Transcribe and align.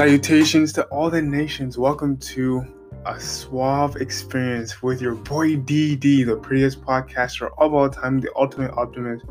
Salutations 0.00 0.72
to 0.72 0.84
all 0.84 1.10
the 1.10 1.20
nations. 1.20 1.76
Welcome 1.76 2.16
to 2.16 2.64
a 3.04 3.20
suave 3.20 3.96
experience 3.96 4.82
with 4.82 5.02
your 5.02 5.14
boy 5.14 5.56
DD, 5.56 6.24
the 6.24 6.36
prettiest 6.36 6.80
podcaster 6.80 7.50
of 7.58 7.74
all 7.74 7.90
time, 7.90 8.18
the 8.18 8.34
ultimate 8.34 8.70
optimist, 8.78 9.26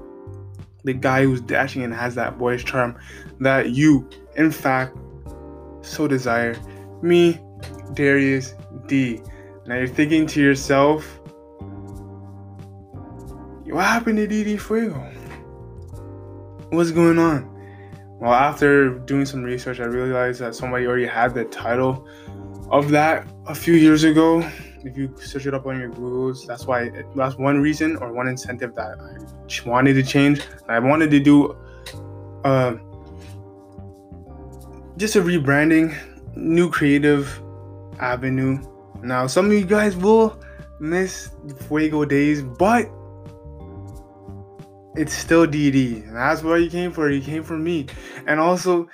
the 0.84 0.94
guy 0.94 1.24
who's 1.24 1.42
dashing 1.42 1.82
and 1.82 1.92
has 1.92 2.14
that 2.14 2.38
boyish 2.38 2.66
charm 2.66 2.96
that 3.40 3.72
you, 3.72 4.08
in 4.36 4.52
fact, 4.52 4.96
so 5.82 6.08
desire. 6.08 6.56
Me, 7.02 7.40
Darius 7.94 8.54
D. 8.86 9.24
Now 9.66 9.74
you're 9.74 9.88
thinking 9.88 10.28
to 10.28 10.40
yourself, 10.40 11.20
what 13.66 13.86
happened 13.86 14.18
to 14.20 14.28
DD 14.28 14.62
Fuego? 14.62 15.00
What's 16.70 16.92
going 16.92 17.18
on? 17.18 17.59
Well, 18.20 18.34
after 18.34 19.00
doing 19.00 19.26
some 19.26 19.44
research, 19.44 19.80
I 19.80 19.86
realized 19.86 20.42
that 20.42 20.54
somebody 20.54 20.86
already 20.86 21.06
had 21.06 21.34
the 21.34 21.46
title 21.46 22.06
of 22.70 22.90
that 22.90 23.26
a 23.48 23.56
few 23.56 23.76
years 23.76 24.04
ago. 24.04 24.40
If 24.84 24.98
you 24.98 25.16
search 25.18 25.46
it 25.46 25.54
up 25.54 25.66
on 25.66 25.80
your 25.80 25.90
Googles, 25.90 26.46
that's 26.46 26.66
why 26.66 26.92
that's 27.16 27.38
one 27.38 27.62
reason 27.62 27.96
or 27.98 28.12
one 28.12 28.28
incentive 28.28 28.76
that 28.76 28.98
I 29.00 29.70
wanted 29.70 29.94
to 29.94 30.04
change. 30.04 30.42
I 30.68 30.80
wanted 30.80 31.12
to 31.12 31.20
do 31.20 31.56
uh, 32.44 32.76
just 34.98 35.16
a 35.16 35.22
rebranding, 35.22 35.96
new 36.36 36.70
creative 36.70 37.42
avenue. 38.00 38.60
Now, 39.02 39.28
some 39.28 39.46
of 39.46 39.54
you 39.54 39.66
guys 39.66 39.96
will 39.96 40.38
miss 40.82 41.32
Fuego 41.68 42.04
days, 42.04 42.42
but 42.42 42.90
it's 45.00 45.14
still 45.14 45.48
DD. 45.48 46.06
And 46.06 46.16
that's 46.16 46.44
what 46.44 46.56
you 46.56 46.70
came 46.70 46.92
for. 46.92 47.10
You 47.10 47.22
came 47.22 47.42
for 47.42 47.58
me. 47.58 47.86
And 48.28 48.38
also, 48.38 48.90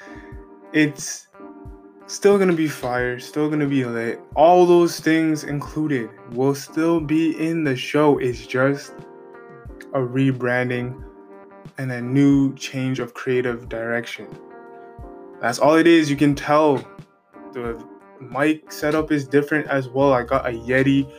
it's 0.71 1.27
still 2.05 2.37
gonna 2.37 2.53
be 2.53 2.67
fire, 2.67 3.19
still 3.19 3.49
gonna 3.49 3.65
be 3.65 3.83
lit. 3.85 4.21
All 4.35 4.67
those 4.67 4.99
things 4.99 5.43
included 5.43 6.11
will 6.31 6.53
still 6.53 6.99
be 6.99 7.31
in 7.43 7.63
the 7.63 7.75
show. 7.75 8.19
It's 8.19 8.45
just 8.45 8.93
a 9.93 9.99
rebranding 9.99 11.03
and 11.79 11.91
a 11.91 12.01
new 12.01 12.53
change 12.53 12.99
of 12.99 13.15
creative 13.15 13.67
direction. 13.67 14.27
That's 15.41 15.57
all 15.57 15.75
it 15.75 15.87
is. 15.87 16.09
You 16.09 16.15
can 16.15 16.35
tell 16.35 16.77
the 17.53 17.83
mic 18.21 18.71
setup 18.71 19.11
is 19.11 19.27
different 19.27 19.67
as 19.67 19.89
well. 19.89 20.13
I 20.13 20.21
got 20.21 20.47
a 20.47 20.51
Yeti 20.51 21.11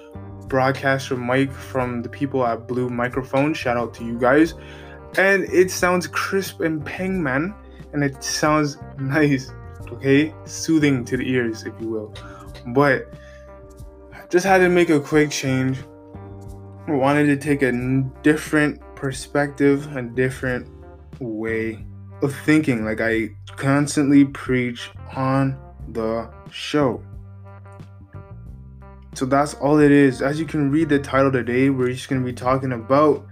broadcaster 0.48 1.16
mic 1.16 1.53
from 1.53 2.03
the 2.03 2.08
people 2.08 2.47
at 2.47 2.69
Blue 2.69 2.88
Microphone. 2.88 3.53
Shout 3.55 3.77
out 3.77 3.92
to 3.94 4.05
you 4.05 4.19
guys. 4.19 4.55
And 5.19 5.45
it 5.45 5.70
sounds 5.70 6.06
crisp 6.06 6.61
and 6.61 6.84
ping, 6.84 7.22
man. 7.22 7.55
And 7.92 8.05
it 8.05 8.22
sounds 8.22 8.78
nice, 8.98 9.53
okay? 9.91 10.34
Soothing 10.45 11.05
to 11.06 11.17
the 11.17 11.28
ears, 11.28 11.64
if 11.64 11.72
you 11.81 11.89
will. 11.89 12.14
But 12.69 13.12
just 14.28 14.44
had 14.44 14.59
to 14.59 14.69
make 14.69 14.91
a 14.91 15.00
quick 15.00 15.31
change. 15.31 15.78
Wanted 16.89 17.27
to 17.27 17.37
take 17.37 17.62
a 17.62 17.72
different 18.22 18.81
perspective, 18.94 19.94
a 19.97 20.03
different 20.03 20.69
way 21.20 21.84
of 22.22 22.34
thinking, 22.44 22.84
like 22.84 23.00
I 23.00 23.31
constantly 23.56 24.25
preach 24.25 24.91
on 25.14 25.59
the 25.89 26.31
show. 26.50 27.03
So 29.14 29.25
that's 29.25 29.55
all 29.55 29.78
it 29.78 29.91
is. 29.91 30.20
As 30.20 30.39
you 30.39 30.47
can 30.47 30.70
read 30.70 30.89
the 30.89 30.98
title 30.98 31.33
today, 31.33 31.70
we're 31.70 31.91
just 31.91 32.09
going 32.09 32.20
to 32.20 32.27
be 32.27 32.34
talking 32.34 32.72
about 32.72 33.25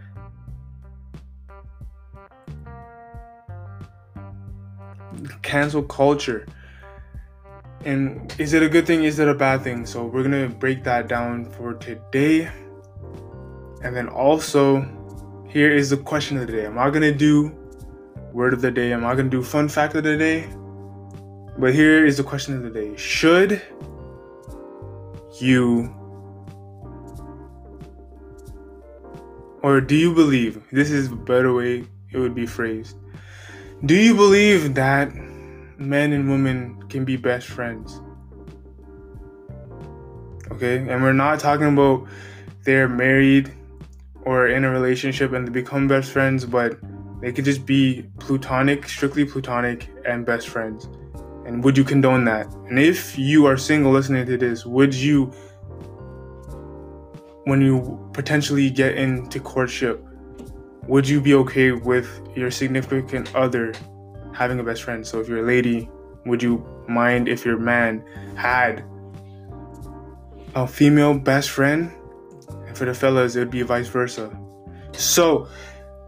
cancel 5.45 5.83
culture. 5.83 6.47
And 7.84 8.34
is 8.39 8.55
it 8.55 8.62
a 8.62 8.69
good 8.69 8.87
thing? 8.87 9.05
Is 9.05 9.19
it 9.19 9.28
a 9.28 9.34
bad 9.34 9.62
thing? 9.62 9.87
So 9.87 10.05
we're 10.05 10.25
to 10.25 10.49
break 10.49 10.82
that 10.84 11.06
down 11.06 11.44
for 11.50 11.75
today. 11.75 12.50
And 13.82 13.94
then 13.94 14.09
also, 14.09 14.81
here 15.47 15.71
is 15.71 15.91
the 15.91 15.99
question 15.99 16.38
of 16.38 16.47
the 16.47 16.53
day. 16.53 16.66
Am 16.66 16.78
I 16.78 16.88
going 16.88 17.03
to 17.03 17.15
do 17.15 17.55
word 18.32 18.55
of 18.55 18.62
the 18.62 18.71
day? 18.71 18.93
Am 18.93 19.05
I 19.05 19.15
going 19.15 19.31
to 19.31 19.37
do 19.37 19.43
fun 19.43 19.69
fact 19.69 19.94
of 19.94 20.03
the 20.03 20.16
day? 20.16 20.49
But 21.59 21.75
here 21.75 22.05
is 22.05 22.16
the 22.16 22.25
question 22.25 22.56
of 22.56 22.62
the 22.65 22.71
day 22.71 22.97
Should 22.97 23.62
you 25.41 25.94
or 29.62 29.81
do 29.81 29.97
you 29.97 30.15
believe 30.15 30.62
this 30.71 30.91
is 30.91 31.11
a 31.11 31.16
better 31.16 31.53
way 31.53 31.84
it 32.12 32.19
would 32.19 32.34
be 32.34 32.47
phrased 32.47 32.97
do 33.87 33.94
you 33.94 34.15
believe 34.15 34.75
that 34.75 35.11
men 35.79 36.12
and 36.12 36.29
women 36.29 36.83
can 36.89 37.05
be 37.05 37.17
best 37.17 37.47
friends. 37.47 38.01
Okay? 40.51 40.79
And 40.79 41.03
we're 41.03 41.12
not 41.12 41.41
talking 41.41 41.67
about 41.67 42.07
they're 42.65 42.89
married 42.89 43.53
or 44.23 44.49
in 44.49 44.65
a 44.65 44.71
relationship 44.71 45.33
and 45.33 45.47
they 45.47 45.53
become 45.53 45.87
best 45.87 46.11
friends 46.11 46.47
but 46.47 46.79
they 47.21 47.33
could 47.33 47.45
just 47.45 47.67
be 47.67 48.05
plutonic 48.19 48.89
strictly 48.89 49.25
plutonic 49.25 49.89
and 50.07 50.27
best 50.27 50.49
friends. 50.49 50.89
And 51.47 51.62
would 51.62 51.77
you 51.77 51.85
condone 51.85 52.25
that? 52.25 52.47
And 52.69 52.79
if 52.79 53.19
you 53.19 53.47
are 53.47 53.56
single 53.56 53.93
listening 53.93 54.27
to 54.27 54.37
this, 54.37 54.65
would 54.65 54.95
you, 54.95 55.27
when 57.45 57.61
you 57.61 58.11
potentially 58.15 58.71
get 58.71 58.97
into 58.97 59.41
courtship, 59.41 60.03
would 60.87 61.09
you 61.09 61.21
be 61.21 61.35
okay 61.35 61.73
with 61.73 62.09
your 62.35 62.51
significant 62.51 63.35
other 63.35 63.75
having 64.34 64.61
a 64.61 64.65
best 64.65 64.83
friend? 64.83 65.06
So 65.06 65.21
if 65.21 65.28
you're 65.28 65.39
a 65.39 65.47
lady, 65.47 65.89
would 66.27 66.43
you 66.43 66.65
mind 66.89 67.28
if 67.28 67.45
your 67.45 67.59
man 67.59 68.05
had 68.37 68.84
a 70.55 70.67
female 70.67 71.19
best 71.19 71.50
friend? 71.50 71.91
And 72.67 72.77
for 72.77 72.84
the 72.84 72.94
fellas, 72.94 73.37
it 73.37 73.41
would 73.41 73.50
be 73.50 73.62
vice 73.62 73.89
versa. 73.89 74.37
So 74.93 75.49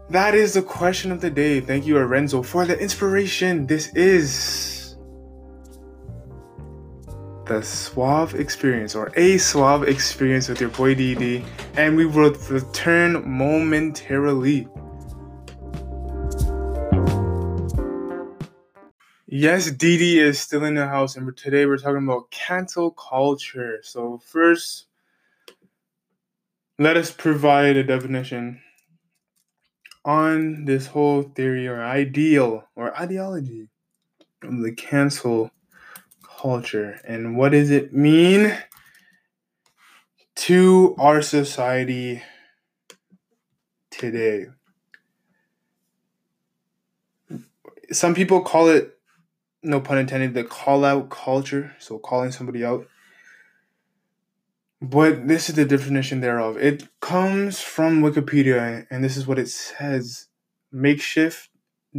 that 0.09 0.35
is 0.35 0.53
the 0.53 0.61
question 0.61 1.11
of 1.11 1.21
the 1.21 1.29
day. 1.29 1.59
Thank 1.59 1.85
you, 1.85 1.95
Arenzo, 1.95 2.45
for 2.45 2.65
the 2.65 2.79
inspiration. 2.79 3.67
This 3.67 3.93
is 3.93 4.95
the 7.45 7.61
suave 7.63 8.35
experience 8.35 8.95
or 8.95 9.11
a 9.15 9.37
suave 9.37 9.83
experience 9.83 10.49
with 10.49 10.59
your 10.59 10.69
boy 10.69 10.95
DD, 10.95 11.45
and 11.77 11.95
we 11.95 12.05
will 12.05 12.33
return 12.49 13.23
momentarily. 13.29 14.67
Yes, 19.29 19.69
DD 19.69 20.19
is 20.19 20.39
still 20.39 20.63
in 20.63 20.75
the 20.75 20.87
house, 20.87 21.17
and 21.17 21.35
today 21.35 21.65
we're 21.65 21.77
talking 21.77 22.05
about 22.05 22.31
cancel 22.31 22.91
culture. 22.91 23.79
So, 23.83 24.19
first, 24.19 24.85
let 26.79 26.95
us 26.95 27.11
provide 27.11 27.75
a 27.75 27.83
definition 27.83 28.61
on 30.05 30.63
this 30.63 30.87
whole 30.87 31.23
theory 31.23 31.67
or 31.67 31.83
ideal 31.83 32.69
or 32.77 32.97
ideology 32.97 33.67
of 34.41 34.61
the 34.61 34.71
cancel 34.71 35.51
culture 36.23 37.01
and 37.03 37.35
what 37.35 37.51
does 37.51 37.71
it 37.71 37.93
mean 37.93 38.57
to 40.35 40.95
our 40.99 41.21
society 41.21 42.23
today? 43.91 44.45
Some 47.91 48.15
people 48.15 48.41
call 48.41 48.69
it, 48.69 48.96
no 49.63 49.81
pun 49.81 49.97
intended, 49.97 50.33
the 50.33 50.43
call 50.43 50.85
out 50.85 51.09
culture, 51.09 51.75
so 51.79 51.97
calling 51.99 52.31
somebody 52.31 52.63
out. 52.63 52.87
But 54.81 55.27
this 55.27 55.49
is 55.49 55.55
the 55.55 55.65
definition 55.65 56.21
thereof. 56.21 56.57
It 56.57 56.87
comes 57.01 57.59
from 57.59 58.01
Wikipedia, 58.01 58.85
and 58.91 59.03
this 59.03 59.17
is 59.17 59.25
what 59.25 59.39
it 59.39 59.49
says 59.49 60.27
makeshift 60.71 61.49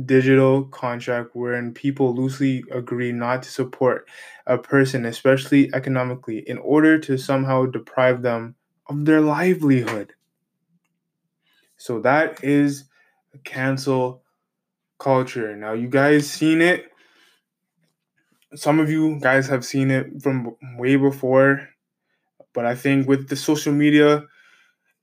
digital 0.04 0.64
contract 0.64 1.30
wherein 1.34 1.72
people 1.72 2.14
loosely 2.14 2.62
agree 2.70 3.10
not 3.10 3.42
to 3.42 3.50
support 3.50 4.08
a 4.46 4.58
person, 4.58 5.04
especially 5.04 5.70
economically, 5.74 6.38
in 6.38 6.58
order 6.58 6.98
to 6.98 7.18
somehow 7.18 7.66
deprive 7.66 8.22
them 8.22 8.54
of 8.86 9.04
their 9.04 9.20
livelihood. 9.20 10.14
So 11.76 12.00
that 12.00 12.42
is 12.44 12.84
cancel 13.44 14.22
culture. 14.98 15.56
Now, 15.56 15.72
you 15.72 15.88
guys 15.88 16.28
seen 16.28 16.60
it. 16.60 16.90
Some 18.54 18.80
of 18.80 18.90
you 18.90 19.18
guys 19.20 19.46
have 19.48 19.64
seen 19.64 19.90
it 19.90 20.22
from 20.22 20.56
way 20.76 20.96
before, 20.96 21.68
but 22.54 22.64
I 22.64 22.74
think 22.74 23.06
with 23.06 23.28
the 23.28 23.36
social 23.36 23.72
media, 23.72 24.24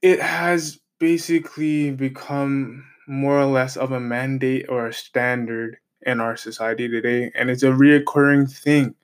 it 0.01 0.21
has 0.21 0.79
basically 0.99 1.91
become 1.91 2.85
more 3.07 3.39
or 3.39 3.45
less 3.45 3.77
of 3.77 3.91
a 3.91 3.99
mandate 3.99 4.65
or 4.69 4.87
a 4.87 4.93
standard 4.93 5.77
in 6.01 6.19
our 6.21 6.35
society 6.37 6.87
today. 6.87 7.31
And 7.35 7.49
it's 7.49 7.63
a 7.63 7.67
reoccurring 7.67 8.51
thing 8.51 8.95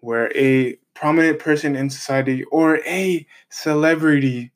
where 0.00 0.30
a 0.36 0.76
prominent 0.94 1.38
person 1.38 1.76
in 1.76 1.90
society 1.90 2.44
or 2.44 2.78
a 2.86 3.26
celebrity 3.50 4.52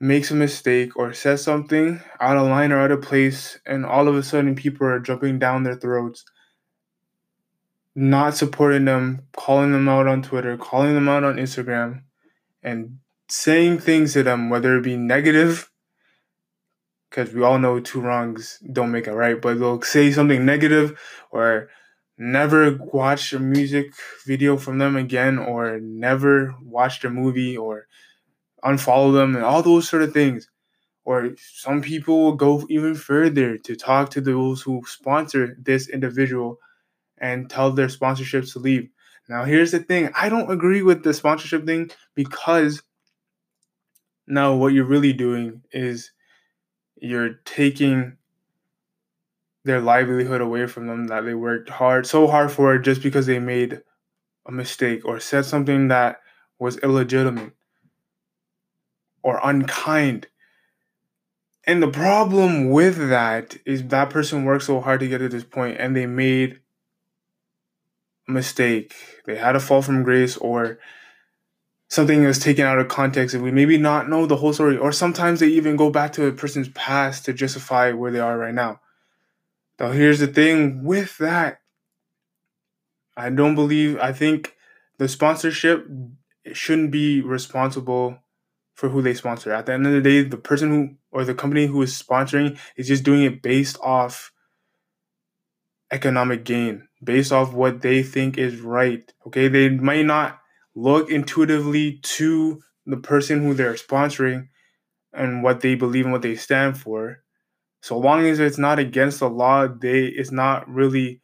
makes 0.00 0.30
a 0.30 0.34
mistake 0.34 0.96
or 0.96 1.12
says 1.12 1.42
something 1.42 2.00
out 2.20 2.36
of 2.36 2.46
line 2.46 2.72
or 2.72 2.78
out 2.78 2.90
of 2.92 3.02
place, 3.02 3.58
and 3.66 3.84
all 3.86 4.06
of 4.06 4.14
a 4.16 4.22
sudden 4.22 4.54
people 4.54 4.86
are 4.86 5.00
jumping 5.00 5.38
down 5.38 5.62
their 5.62 5.76
throats 5.76 6.24
not 7.94 8.36
supporting 8.36 8.84
them, 8.84 9.26
calling 9.36 9.72
them 9.72 9.88
out 9.88 10.06
on 10.06 10.22
Twitter, 10.22 10.56
calling 10.56 10.94
them 10.94 11.08
out 11.08 11.24
on 11.24 11.36
Instagram, 11.36 12.02
and 12.62 12.98
saying 13.28 13.78
things 13.78 14.12
to 14.12 14.22
them, 14.22 14.50
whether 14.50 14.76
it 14.76 14.82
be 14.82 14.96
negative, 14.96 15.70
because 17.08 17.32
we 17.32 17.42
all 17.42 17.58
know 17.58 17.78
two 17.78 18.00
wrongs 18.00 18.58
don't 18.72 18.90
make 18.90 19.06
a 19.06 19.14
right, 19.14 19.40
but 19.40 19.58
they'll 19.58 19.80
say 19.82 20.10
something 20.10 20.44
negative 20.44 20.98
or 21.30 21.68
never 22.18 22.76
watch 22.92 23.32
a 23.32 23.38
music 23.38 23.92
video 24.26 24.56
from 24.56 24.78
them 24.78 24.96
again 24.96 25.38
or 25.38 25.78
never 25.80 26.54
watch 26.62 27.04
a 27.04 27.10
movie 27.10 27.56
or 27.56 27.86
unfollow 28.64 29.12
them 29.12 29.36
and 29.36 29.44
all 29.44 29.62
those 29.62 29.88
sort 29.88 30.02
of 30.02 30.12
things. 30.12 30.48
Or 31.04 31.30
some 31.36 31.82
people 31.82 32.22
will 32.22 32.34
go 32.34 32.64
even 32.68 32.94
further 32.94 33.58
to 33.58 33.76
talk 33.76 34.10
to 34.10 34.20
those 34.20 34.62
who 34.62 34.82
sponsor 34.86 35.56
this 35.60 35.88
individual 35.88 36.58
and 37.24 37.48
tell 37.48 37.72
their 37.72 37.86
sponsorships 37.86 38.52
to 38.52 38.58
leave. 38.58 38.90
Now, 39.30 39.44
here's 39.44 39.72
the 39.72 39.78
thing 39.78 40.10
I 40.14 40.28
don't 40.28 40.50
agree 40.50 40.82
with 40.82 41.02
the 41.02 41.14
sponsorship 41.14 41.64
thing 41.64 41.90
because 42.14 42.82
now 44.26 44.54
what 44.54 44.74
you're 44.74 44.84
really 44.84 45.14
doing 45.14 45.62
is 45.72 46.12
you're 46.96 47.40
taking 47.46 48.18
their 49.64 49.80
livelihood 49.80 50.42
away 50.42 50.66
from 50.66 50.86
them 50.86 51.06
that 51.06 51.22
they 51.24 51.32
worked 51.32 51.70
hard 51.70 52.06
so 52.06 52.26
hard 52.26 52.52
for 52.52 52.76
just 52.76 53.02
because 53.02 53.24
they 53.24 53.38
made 53.38 53.80
a 54.46 54.52
mistake 54.52 55.06
or 55.06 55.18
said 55.18 55.46
something 55.46 55.88
that 55.88 56.20
was 56.58 56.76
illegitimate 56.78 57.54
or 59.22 59.40
unkind. 59.42 60.26
And 61.66 61.82
the 61.82 61.90
problem 61.90 62.68
with 62.68 63.08
that 63.08 63.56
is 63.64 63.84
that 63.84 64.10
person 64.10 64.44
worked 64.44 64.64
so 64.64 64.82
hard 64.82 65.00
to 65.00 65.08
get 65.08 65.18
to 65.18 65.30
this 65.30 65.44
point 65.44 65.78
and 65.80 65.96
they 65.96 66.04
made 66.04 66.60
mistake. 68.26 68.94
They 69.26 69.36
had 69.36 69.56
a 69.56 69.60
fall 69.60 69.82
from 69.82 70.02
grace 70.02 70.36
or 70.36 70.78
something 71.88 72.24
was 72.24 72.38
taken 72.38 72.64
out 72.64 72.78
of 72.78 72.88
context 72.88 73.34
and 73.34 73.44
we 73.44 73.50
maybe 73.50 73.78
not 73.78 74.08
know 74.08 74.26
the 74.26 74.36
whole 74.36 74.52
story. 74.52 74.76
Or 74.76 74.92
sometimes 74.92 75.40
they 75.40 75.48
even 75.48 75.76
go 75.76 75.90
back 75.90 76.12
to 76.14 76.26
a 76.26 76.32
person's 76.32 76.68
past 76.70 77.24
to 77.24 77.32
justify 77.32 77.92
where 77.92 78.10
they 78.10 78.20
are 78.20 78.38
right 78.38 78.54
now. 78.54 78.80
Now 79.78 79.92
here's 79.92 80.20
the 80.20 80.26
thing 80.26 80.84
with 80.84 81.18
that. 81.18 81.60
I 83.16 83.30
don't 83.30 83.54
believe 83.54 83.98
I 83.98 84.12
think 84.12 84.56
the 84.98 85.08
sponsorship 85.08 85.86
shouldn't 86.52 86.90
be 86.90 87.20
responsible 87.20 88.18
for 88.74 88.88
who 88.88 89.02
they 89.02 89.14
sponsor. 89.14 89.52
At 89.52 89.66
the 89.66 89.72
end 89.72 89.86
of 89.86 89.92
the 89.92 90.00
day, 90.00 90.22
the 90.22 90.36
person 90.36 90.70
who 90.70 90.96
or 91.12 91.24
the 91.24 91.34
company 91.34 91.66
who 91.66 91.80
is 91.82 92.00
sponsoring 92.00 92.58
is 92.76 92.88
just 92.88 93.04
doing 93.04 93.22
it 93.22 93.40
based 93.40 93.78
off 93.80 94.32
economic 95.92 96.44
gain, 96.44 96.88
based 97.04 97.32
off 97.32 97.52
what 97.52 97.82
they 97.82 98.02
think 98.02 98.38
is 98.38 98.60
right. 98.60 99.12
Okay, 99.26 99.48
they 99.48 99.68
might 99.70 100.06
not 100.06 100.40
look 100.74 101.10
intuitively 101.10 102.00
to 102.02 102.60
the 102.86 102.96
person 102.96 103.42
who 103.42 103.54
they're 103.54 103.74
sponsoring 103.74 104.48
and 105.12 105.42
what 105.42 105.60
they 105.60 105.74
believe 105.74 106.04
and 106.04 106.12
what 106.12 106.22
they 106.22 106.36
stand 106.36 106.78
for. 106.78 107.18
So 107.82 107.98
long 107.98 108.26
as 108.26 108.40
it's 108.40 108.58
not 108.58 108.78
against 108.78 109.20
the 109.20 109.28
law, 109.28 109.68
they 109.68 110.04
it's 110.06 110.32
not 110.32 110.68
really 110.68 111.20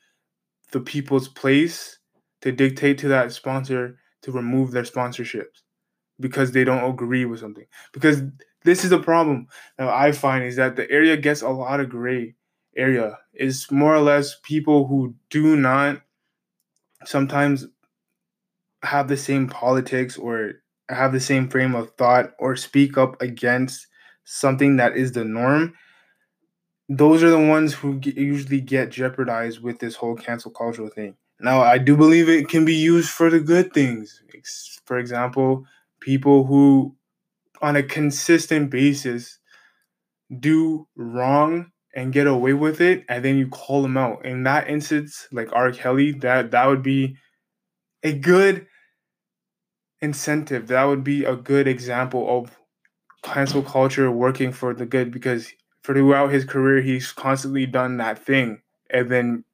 the 0.72 0.80
people's 0.80 1.28
place 1.28 1.98
to 2.42 2.52
dictate 2.52 2.98
to 2.98 3.08
that 3.08 3.32
sponsor 3.32 3.98
to 4.22 4.32
remove 4.32 4.70
their 4.72 4.82
sponsorships 4.82 5.62
because 6.18 6.52
they 6.52 6.64
don't 6.64 6.88
agree 6.88 7.24
with 7.24 7.40
something. 7.40 7.66
Because 7.92 8.22
this 8.64 8.84
is 8.84 8.90
the 8.90 8.98
problem 8.98 9.46
that 9.78 9.88
I 9.88 10.12
find 10.12 10.44
is 10.44 10.56
that 10.56 10.76
the 10.76 10.90
area 10.90 11.16
gets 11.16 11.42
a 11.42 11.48
lot 11.48 11.80
of 11.80 11.88
gray 11.88 12.34
area. 12.76 13.18
Is 13.34 13.70
more 13.70 13.94
or 13.94 14.00
less 14.00 14.36
people 14.42 14.86
who 14.86 15.14
do 15.30 15.56
not 15.56 16.02
sometimes 17.04 17.66
have 18.82 19.08
the 19.08 19.16
same 19.16 19.48
politics 19.48 20.16
or 20.16 20.52
have 20.88 21.12
the 21.12 21.20
same 21.20 21.48
frame 21.48 21.74
of 21.74 21.90
thought 21.96 22.32
or 22.38 22.56
speak 22.56 22.98
up 22.98 23.20
against 23.22 23.86
something 24.24 24.76
that 24.76 24.96
is 24.96 25.12
the 25.12 25.24
norm. 25.24 25.74
Those 26.88 27.22
are 27.22 27.30
the 27.30 27.38
ones 27.38 27.74
who 27.74 28.00
usually 28.02 28.60
get 28.60 28.90
jeopardized 28.90 29.62
with 29.62 29.78
this 29.78 29.94
whole 29.94 30.16
cancel 30.16 30.50
culture 30.50 30.88
thing. 30.88 31.16
Now 31.40 31.62
i 31.62 31.78
do 31.78 31.96
believe 31.96 32.28
it 32.28 32.48
can 32.48 32.64
be 32.64 32.74
used 32.74 33.10
for 33.10 33.30
the 33.30 33.40
good 33.40 33.72
things. 33.72 34.22
For 34.84 34.98
example 34.98 35.66
people 36.00 36.44
who 36.44 36.96
on 37.62 37.76
a 37.76 37.82
consistent 37.82 38.70
basis 38.70 39.38
do 40.38 40.86
wrong 40.96 41.70
and 41.94 42.12
get 42.12 42.26
away 42.26 42.52
with 42.52 42.80
it 42.80 43.04
and 43.08 43.24
then 43.24 43.36
you 43.36 43.48
call 43.48 43.82
them 43.82 43.96
out. 43.96 44.24
In 44.24 44.42
that 44.44 44.68
instance 44.68 45.28
like 45.32 45.48
r. 45.52 45.72
Kelly 45.72 46.12
that 46.12 46.50
that 46.50 46.66
would 46.66 46.82
be 46.82 47.16
a 48.02 48.12
good 48.12 48.66
incentive. 50.00 50.68
That 50.68 50.84
would 50.84 51.04
be 51.04 51.24
a 51.24 51.36
good 51.36 51.68
example 51.68 52.38
of 52.38 52.56
cancel 53.22 53.62
culture 53.62 54.10
working 54.10 54.52
for 54.52 54.72
the 54.72 54.86
good 54.86 55.10
because 55.10 55.52
throughout 55.84 56.30
his 56.30 56.44
career 56.44 56.80
he's 56.80 57.12
constantly 57.12 57.66
done 57.66 57.96
that 57.98 58.18
thing. 58.18 58.62
And 58.90 59.10
then 59.10 59.44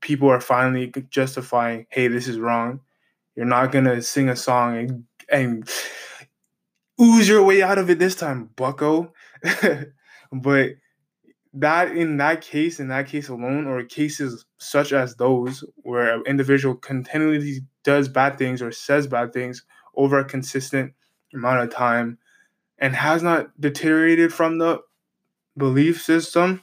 people 0.00 0.28
are 0.28 0.40
finally 0.40 0.92
justifying 1.10 1.86
hey 1.90 2.08
this 2.08 2.28
is 2.28 2.38
wrong. 2.38 2.80
You're 3.36 3.46
not 3.46 3.72
gonna 3.72 4.02
sing 4.02 4.28
a 4.28 4.36
song 4.36 4.76
and, 4.76 5.04
and 5.30 5.70
ooze 7.00 7.28
your 7.28 7.42
way 7.42 7.62
out 7.62 7.78
of 7.78 7.90
it 7.90 7.98
this 7.98 8.14
time 8.16 8.50
bucko. 8.56 9.12
But 10.32 10.72
that 11.56 11.96
in 11.96 12.18
that 12.18 12.42
case 12.42 12.78
in 12.80 12.88
that 12.88 13.06
case 13.06 13.28
alone 13.28 13.66
or 13.66 13.82
cases 13.82 14.44
such 14.58 14.92
as 14.92 15.16
those 15.16 15.64
where 15.76 16.16
an 16.16 16.22
individual 16.26 16.74
continually 16.74 17.60
does 17.82 18.08
bad 18.08 18.36
things 18.36 18.60
or 18.60 18.70
says 18.70 19.06
bad 19.06 19.32
things 19.32 19.64
over 19.96 20.18
a 20.18 20.24
consistent 20.24 20.92
amount 21.32 21.62
of 21.62 21.70
time 21.70 22.18
and 22.78 22.94
has 22.94 23.22
not 23.22 23.58
deteriorated 23.60 24.32
from 24.32 24.58
the 24.58 24.80
belief 25.56 26.02
system, 26.02 26.62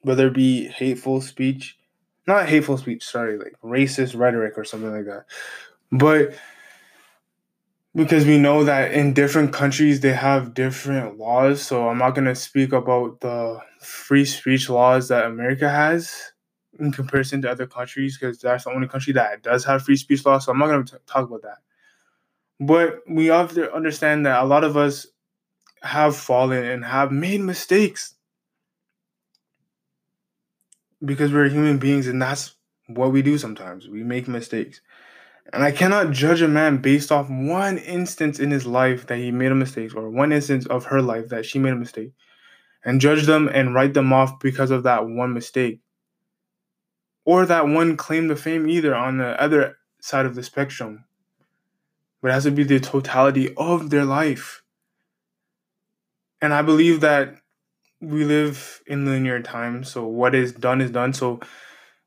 whether 0.00 0.26
it 0.26 0.34
be 0.34 0.68
hateful 0.68 1.20
speech, 1.20 1.78
not 2.26 2.48
hateful 2.48 2.76
speech, 2.76 3.04
sorry, 3.04 3.38
like 3.38 3.54
racist 3.64 4.18
rhetoric 4.18 4.58
or 4.58 4.64
something 4.64 4.92
like 4.92 5.06
that. 5.06 5.24
But 5.90 6.34
because 7.96 8.26
we 8.26 8.38
know 8.38 8.64
that 8.64 8.92
in 8.92 9.14
different 9.14 9.54
countries 9.54 10.00
they 10.00 10.14
have 10.14 10.54
different 10.54 11.18
laws, 11.18 11.62
so 11.62 11.88
I'm 11.88 11.98
not 11.98 12.12
going 12.12 12.26
to 12.26 12.36
speak 12.36 12.72
about 12.72 13.20
the 13.22 13.60
free 13.80 14.26
speech 14.26 14.70
laws 14.70 15.08
that 15.08 15.26
America 15.26 15.70
has 15.70 16.32
in 16.80 16.92
comparison 16.92 17.42
to 17.42 17.50
other 17.50 17.66
countries 17.66 18.18
because 18.18 18.40
that's 18.40 18.64
the 18.64 18.70
only 18.72 18.88
country 18.88 19.14
that 19.14 19.42
does 19.42 19.64
have 19.66 19.84
free 19.84 19.96
speech 19.96 20.26
laws. 20.26 20.46
So 20.46 20.52
I'm 20.52 20.60
not 20.60 20.68
going 20.68 20.86
to 20.86 21.00
talk 21.06 21.28
about 21.28 21.42
that. 21.42 21.58
But 22.60 23.00
we 23.08 23.26
have 23.26 23.54
to 23.54 23.72
understand 23.74 24.26
that 24.26 24.42
a 24.42 24.46
lot 24.46 24.64
of 24.64 24.76
us 24.76 25.08
have 25.82 26.16
fallen 26.16 26.64
and 26.64 26.84
have 26.84 27.12
made 27.12 27.40
mistakes 27.42 28.14
because 31.04 31.32
we're 31.32 31.48
human 31.48 31.78
beings 31.78 32.06
and 32.06 32.20
that's 32.20 32.54
what 32.88 33.12
we 33.12 33.22
do 33.22 33.38
sometimes. 33.38 33.88
We 33.88 34.02
make 34.02 34.28
mistakes. 34.28 34.80
And 35.52 35.62
I 35.62 35.70
cannot 35.70 36.10
judge 36.10 36.42
a 36.42 36.48
man 36.48 36.78
based 36.78 37.12
off 37.12 37.30
one 37.30 37.78
instance 37.78 38.40
in 38.40 38.50
his 38.50 38.66
life 38.66 39.06
that 39.06 39.18
he 39.18 39.30
made 39.30 39.52
a 39.52 39.54
mistake 39.54 39.94
or 39.94 40.10
one 40.10 40.32
instance 40.32 40.66
of 40.66 40.86
her 40.86 41.00
life 41.00 41.28
that 41.28 41.46
she 41.46 41.58
made 41.58 41.72
a 41.72 41.76
mistake 41.76 42.12
and 42.84 43.00
judge 43.00 43.26
them 43.26 43.48
and 43.52 43.74
write 43.74 43.94
them 43.94 44.12
off 44.12 44.38
because 44.40 44.70
of 44.70 44.82
that 44.82 45.06
one 45.06 45.32
mistake 45.32 45.80
or 47.24 47.46
that 47.46 47.68
one 47.68 47.96
claim 47.96 48.28
to 48.28 48.36
fame 48.36 48.68
either 48.68 48.94
on 48.94 49.18
the 49.18 49.40
other 49.40 49.78
side 50.00 50.26
of 50.26 50.34
the 50.34 50.42
spectrum 50.42 51.04
but 52.26 52.30
it 52.30 52.34
has 52.34 52.44
to 52.44 52.50
be 52.50 52.64
the 52.64 52.80
totality 52.80 53.54
of 53.56 53.90
their 53.90 54.04
life. 54.04 54.62
And 56.42 56.52
I 56.52 56.62
believe 56.62 57.00
that 57.00 57.36
we 58.00 58.24
live 58.24 58.82
in 58.86 59.06
linear 59.06 59.40
time, 59.40 59.84
so 59.84 60.06
what 60.06 60.34
is 60.34 60.52
done 60.52 60.80
is 60.80 60.90
done. 60.90 61.12
So 61.12 61.38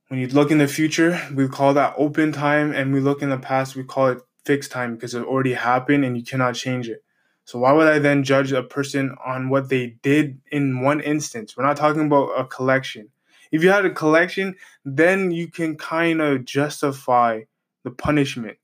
when 0.09 0.19
you 0.19 0.27
look 0.27 0.51
in 0.51 0.57
the 0.57 0.67
future, 0.67 1.21
we 1.33 1.47
call 1.47 1.73
that 1.75 1.93
open 1.97 2.31
time, 2.31 2.73
and 2.73 2.91
we 2.91 2.99
look 2.99 3.21
in 3.21 3.29
the 3.29 3.37
past, 3.37 3.75
we 3.75 3.83
call 3.83 4.07
it 4.07 4.17
fixed 4.43 4.71
time 4.71 4.95
because 4.95 5.13
it 5.13 5.23
already 5.23 5.53
happened 5.53 6.03
and 6.03 6.17
you 6.17 6.23
cannot 6.23 6.55
change 6.55 6.89
it. 6.89 7.03
So 7.45 7.59
why 7.59 7.71
would 7.71 7.87
I 7.87 7.99
then 7.99 8.23
judge 8.23 8.51
a 8.51 8.63
person 8.63 9.15
on 9.23 9.49
what 9.49 9.69
they 9.69 9.97
did 10.01 10.39
in 10.51 10.81
one 10.81 10.99
instance? 11.01 11.55
We're 11.55 11.65
not 11.65 11.77
talking 11.77 12.07
about 12.07 12.29
a 12.29 12.45
collection. 12.45 13.09
If 13.51 13.63
you 13.63 13.69
had 13.69 13.85
a 13.85 13.91
collection, 13.91 14.55
then 14.83 15.31
you 15.31 15.47
can 15.47 15.75
kind 15.75 16.21
of 16.21 16.45
justify 16.45 17.41
the 17.83 17.91
punishment. 17.91 18.57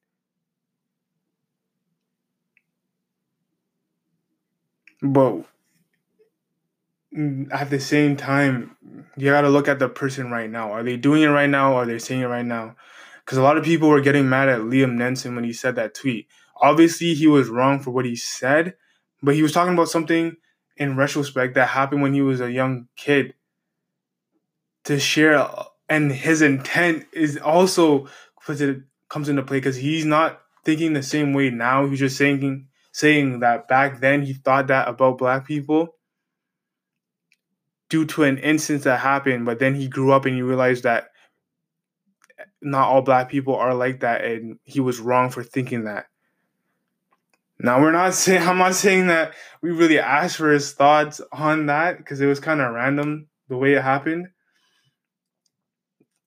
But 5.02 5.46
Mm, 7.16 7.48
at 7.52 7.70
the 7.70 7.80
same 7.80 8.18
time, 8.18 8.76
you 9.16 9.32
got 9.32 9.42
to 9.42 9.50
look 9.50 9.68
at 9.68 9.80
the 9.80 9.88
person 9.88 10.32
right 10.32 10.50
now. 10.50 10.72
Are 10.72 10.84
they 10.84 10.98
doing 10.98 11.22
it 11.22 11.28
right 11.28 11.50
now? 11.50 11.74
Or 11.74 11.84
are 11.84 11.86
they 11.86 12.00
saying 12.00 12.22
it 12.22 12.26
right 12.26 12.46
now? 12.46 12.76
Because 13.24 13.38
a 13.38 13.44
lot 13.44 13.58
of 13.58 13.64
people 13.64 13.90
were 13.90 14.02
getting 14.02 14.28
mad 14.28 14.50
at 14.50 14.60
Liam 14.62 14.98
Neeson 14.98 15.34
when 15.36 15.44
he 15.44 15.54
said 15.54 15.76
that 15.76 15.94
tweet. 15.94 16.28
Obviously, 16.62 17.14
he 17.14 17.28
was 17.28 17.48
wrong 17.48 17.80
for 17.80 17.92
what 17.92 18.06
he 18.06 18.16
said, 18.16 18.76
but 19.24 19.36
he 19.36 19.42
was 19.42 19.52
talking 19.52 19.74
about 19.74 19.90
something 19.90 20.36
in 20.78 20.98
retrospect 20.98 21.56
that 21.56 21.70
happened 21.70 22.02
when 22.02 22.14
he 22.14 22.22
was 22.22 22.42
a 22.42 22.52
young 22.52 22.88
kid 22.98 23.34
to 24.84 25.00
share. 25.00 25.48
And 25.88 26.12
his 26.12 26.42
intent 26.42 27.06
is 27.14 27.38
also 27.38 28.08
puts 28.46 28.62
it 28.62 28.82
comes 29.10 29.30
into 29.30 29.42
play 29.44 29.58
because 29.58 29.76
he's 29.78 30.06
not 30.06 30.42
thinking 30.64 30.94
the 30.94 31.04
same 31.04 31.34
way 31.34 31.50
now. 31.50 31.88
He's 31.88 32.00
just 32.00 32.18
saying 32.18 32.68
saying 32.92 33.40
that 33.40 33.68
back 33.68 34.00
then 34.00 34.22
he 34.24 34.34
thought 34.34 34.68
that 34.68 34.88
about 34.88 35.18
black 35.18 35.46
people 35.48 35.96
due 37.90 38.06
to 38.06 38.24
an 38.24 38.38
instance 38.38 38.84
that 38.84 39.00
happened, 39.00 39.46
but 39.46 39.60
then 39.60 39.76
he 39.76 39.88
grew 39.88 40.12
up 40.12 40.26
and 40.26 40.36
he 40.36 40.42
realized 40.42 40.84
that 40.84 41.10
not 42.62 42.88
all 42.88 43.02
black 43.02 43.30
people 43.30 43.56
are 43.56 43.74
like 43.74 44.00
that 44.00 44.24
and 44.24 44.58
he 44.64 44.80
was 44.80 45.00
wrong 45.00 45.30
for 45.30 45.44
thinking 45.44 45.86
that. 45.86 46.08
Now 47.60 47.82
we're 47.82 47.92
not 47.92 48.14
saying 48.16 48.48
I'm 48.48 48.58
not 48.58 48.76
saying 48.76 49.08
that 49.08 49.34
we 49.62 49.72
really 49.72 50.00
asked 50.00 50.38
for 50.38 50.52
his 50.52 50.74
thoughts 50.74 51.22
on 51.32 51.68
that 51.68 51.98
because 51.98 52.22
it 52.22 52.28
was 52.28 52.40
kind 52.40 52.62
of 52.62 52.74
random 52.74 53.28
the 53.48 53.58
way 53.58 53.74
it 53.74 53.84
happened. 53.84 54.30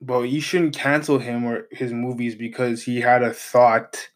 But 0.00 0.22
you 0.22 0.40
shouldn't 0.40 0.76
cancel 0.76 1.18
him 1.18 1.44
or 1.44 1.66
his 1.72 1.92
movies 1.92 2.36
because 2.36 2.84
he 2.84 3.00
had 3.00 3.22
a 3.24 3.32
thought 3.32 4.10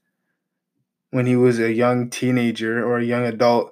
when 1.10 1.26
he 1.26 1.34
was 1.34 1.58
a 1.58 1.72
young 1.72 2.08
teenager 2.08 2.84
or 2.84 2.98
a 2.98 3.04
young 3.04 3.24
adult. 3.24 3.71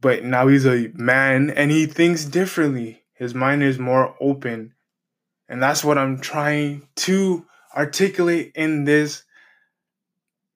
But 0.00 0.24
now 0.24 0.46
he's 0.46 0.66
a 0.66 0.90
man 0.94 1.50
and 1.50 1.70
he 1.70 1.86
thinks 1.86 2.24
differently. 2.24 3.02
His 3.14 3.34
mind 3.34 3.62
is 3.62 3.78
more 3.78 4.14
open. 4.20 4.74
And 5.48 5.62
that's 5.62 5.82
what 5.82 5.98
I'm 5.98 6.20
trying 6.20 6.86
to 6.96 7.44
articulate 7.74 8.52
in 8.54 8.84
this 8.84 9.24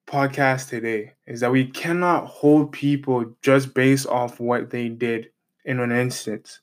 podcast 0.07 0.69
today 0.69 1.13
is 1.25 1.39
that 1.39 1.51
we 1.51 1.65
cannot 1.65 2.27
hold 2.27 2.71
people 2.71 3.33
just 3.41 3.73
based 3.73 4.07
off 4.07 4.39
what 4.39 4.69
they 4.69 4.87
did 4.89 5.29
in 5.65 5.79
an 5.79 5.91
instance 5.91 6.59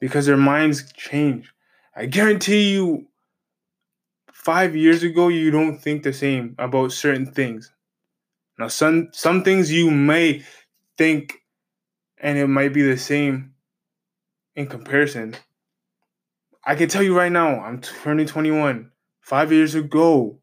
because 0.00 0.26
their 0.26 0.36
minds 0.36 0.92
change. 0.92 1.52
I 1.94 2.06
guarantee 2.06 2.72
you, 2.72 3.06
five 4.32 4.76
years 4.76 5.02
ago, 5.02 5.28
you 5.28 5.50
don't 5.50 5.78
think 5.78 6.02
the 6.02 6.12
same 6.12 6.54
about 6.58 6.92
certain 6.92 7.26
things. 7.26 7.72
Now, 8.58 8.68
some 8.68 9.08
some 9.12 9.42
things 9.44 9.70
you 9.72 9.90
may 9.90 10.44
think, 10.96 11.37
and 12.20 12.38
it 12.38 12.46
might 12.46 12.72
be 12.72 12.82
the 12.82 12.96
same 12.96 13.54
in 14.54 14.66
comparison. 14.66 15.36
I 16.64 16.74
can 16.74 16.88
tell 16.88 17.02
you 17.02 17.16
right 17.16 17.32
now, 17.32 17.60
I'm 17.60 17.80
turning 17.80 18.26
21. 18.26 18.90
Five 19.20 19.52
years 19.52 19.74
ago, 19.74 20.38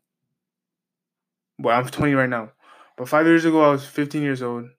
well, 1.57 1.77
I'm 1.77 1.87
20 1.87 2.13
right 2.13 2.29
now, 2.29 2.51
but 2.97 3.09
five 3.09 3.25
years 3.25 3.45
ago, 3.45 3.63
I 3.63 3.71
was 3.71 3.85
15 3.85 4.21
years 4.21 4.43
old. 4.43 4.69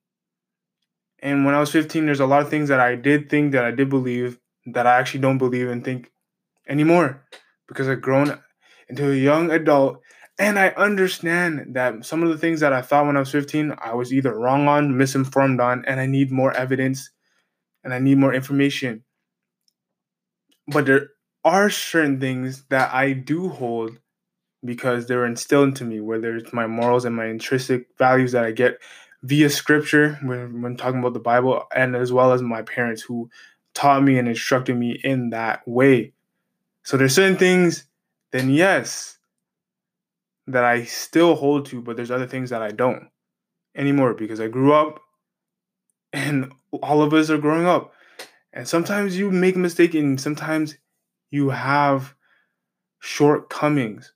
And 1.19 1.45
when 1.45 1.55
I 1.55 1.61
was 1.61 1.73
15, 1.73 2.07
there's 2.07 2.21
a 2.21 2.27
lot 2.27 2.43
of 2.43 2.49
things 2.49 2.69
that 2.69 2.79
I 2.79 2.95
did 2.95 3.29
think 3.29 3.53
that 3.53 3.65
I 3.65 3.73
did 3.73 3.89
believe 3.89 4.39
that 4.67 4.87
I 4.87 4.99
actually 4.99 5.21
don't 5.21 5.39
believe 5.39 5.69
and 5.69 5.85
think 5.85 6.13
anymore 6.69 7.25
because 7.67 7.89
I've 7.89 8.03
grown 8.03 8.39
into 8.89 9.11
a 9.11 9.17
young 9.17 9.51
adult 9.51 10.03
and 10.39 10.59
I 10.59 10.69
understand 10.71 11.75
that 11.75 12.05
some 12.05 12.23
of 12.23 12.29
the 12.29 12.39
things 12.39 12.61
that 12.61 12.73
I 12.73 12.83
thought 12.83 13.07
when 13.07 13.17
I 13.17 13.21
was 13.21 13.31
15, 13.31 13.75
I 13.81 13.95
was 13.95 14.13
either 14.13 14.39
wrong 14.39 14.69
on, 14.69 14.97
misinformed 14.97 15.61
on, 15.61 15.85
and 15.87 15.99
I 15.99 16.07
need 16.07 16.31
more 16.31 16.53
evidence 16.53 17.11
and 17.85 17.95
I 17.95 17.99
need 17.99 18.19
more 18.19 18.35
information. 18.35 19.05
But 20.69 20.87
there 20.87 21.11
are 21.45 21.71
certain 21.71 22.21
things 22.21 22.65
that 22.71 22.93
I 22.93 23.13
do 23.13 23.49
hold 23.49 23.99
because 24.65 25.07
they're 25.07 25.25
instilled 25.25 25.69
into 25.69 25.85
me, 25.85 26.01
whether 26.01 26.37
it's 26.37 26.53
my 26.53 26.67
morals 26.67 27.05
and 27.05 27.15
my 27.15 27.27
intrinsic 27.27 27.87
values 27.99 28.33
that 28.33 28.45
I 28.45 28.51
get 28.51 28.79
via 29.23 29.49
scripture 29.49 30.19
when, 30.23 30.61
when 30.61 30.77
talking 30.77 31.01
about 31.01 31.15
the 31.15 31.21
Bible, 31.21 31.65
and 31.75 31.97
as 31.97 32.13
well 32.13 32.33
as 32.33 32.43
my 32.43 32.63
parents 32.63 33.03
who 33.03 33.31
taught 33.75 34.03
me 34.03 34.19
and 34.19 34.29
instructed 34.29 34.77
me 34.77 35.01
in 35.05 35.31
that 35.31 35.67
way. 35.67 36.13
So 36.83 36.97
there's 36.97 37.15
certain 37.15 37.37
things, 37.37 37.85
then 38.33 38.51
yes, 38.51 39.16
that 40.47 40.65
I 40.65 40.85
still 40.85 41.35
hold 41.35 41.67
to, 41.67 41.83
but 41.83 41.97
there's 41.97 42.11
other 42.11 42.27
things 42.27 42.51
that 42.51 42.63
I 42.63 42.71
don't 42.71 43.09
anymore 43.75 44.15
because 44.15 44.41
I 44.41 44.49
grew 44.49 44.73
up 44.73 45.01
and 46.13 46.53
all 46.73 47.03
of 47.03 47.13
us 47.13 47.31
are 47.31 47.39
growing 47.39 47.67
up. 47.67 47.93
And 48.53 48.67
sometimes 48.67 49.19
you 49.19 49.31
make 49.31 49.57
a 49.57 49.59
mistake 49.59 49.95
and 49.95 50.21
sometimes 50.21 50.77
you 51.31 51.51
have 51.51 52.15
shortcomings. 53.01 54.13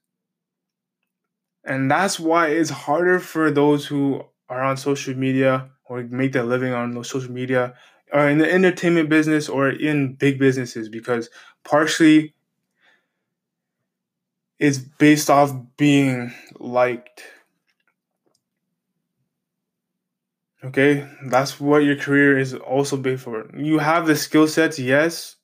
And 1.63 1.91
that's 1.91 2.19
why 2.19 2.47
it's 2.47 2.71
harder 2.71 3.19
for 3.19 3.51
those 3.51 3.85
who 3.85 4.23
are 4.49 4.61
on 4.63 4.77
social 4.77 5.13
media 5.13 5.69
or 5.85 6.03
make 6.03 6.31
their 6.31 6.43
living 6.43 6.73
on 6.73 7.03
social 7.03 7.31
media 7.31 7.75
or 8.11 8.27
in 8.27 8.39
the 8.39 8.51
entertainment 8.51 9.09
business 9.09 9.47
or 9.47 9.69
in 9.69 10.15
big 10.15 10.39
businesses 10.39 10.89
because 10.89 11.29
partially 11.63 12.33
it's 14.61 14.79
based 14.79 15.31
off 15.31 15.53
being 15.77 16.33
liked. 16.59 17.23
Okay, 20.63 21.09
that's 21.25 21.59
what 21.59 21.79
your 21.79 21.95
career 21.95 22.37
is 22.37 22.53
also 22.53 22.95
based 22.95 23.23
for. 23.23 23.49
You 23.57 23.79
have 23.79 24.05
the 24.05 24.15
skill 24.15 24.47
sets, 24.47 24.77
yes, 24.77 25.37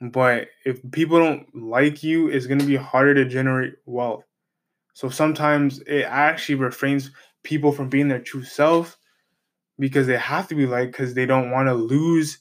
but 0.00 0.48
if 0.66 0.80
people 0.92 1.18
don't 1.18 1.46
like 1.56 2.02
you, 2.02 2.28
it's 2.28 2.46
going 2.46 2.60
to 2.60 2.66
be 2.66 2.76
harder 2.76 3.14
to 3.14 3.24
generate 3.24 3.74
wealth. 3.86 4.24
So 4.94 5.08
sometimes 5.10 5.80
it 5.80 6.02
actually 6.02 6.56
refrains 6.56 7.10
people 7.44 7.72
from 7.72 7.88
being 7.88 8.08
their 8.08 8.20
true 8.20 8.44
self 8.44 8.98
because 9.78 10.06
they 10.06 10.18
have 10.18 10.48
to 10.48 10.54
be 10.54 10.66
liked 10.66 10.92
because 10.92 11.14
they 11.14 11.26
don't 11.26 11.50
want 11.50 11.68
to 11.68 11.74
lose 11.74 12.38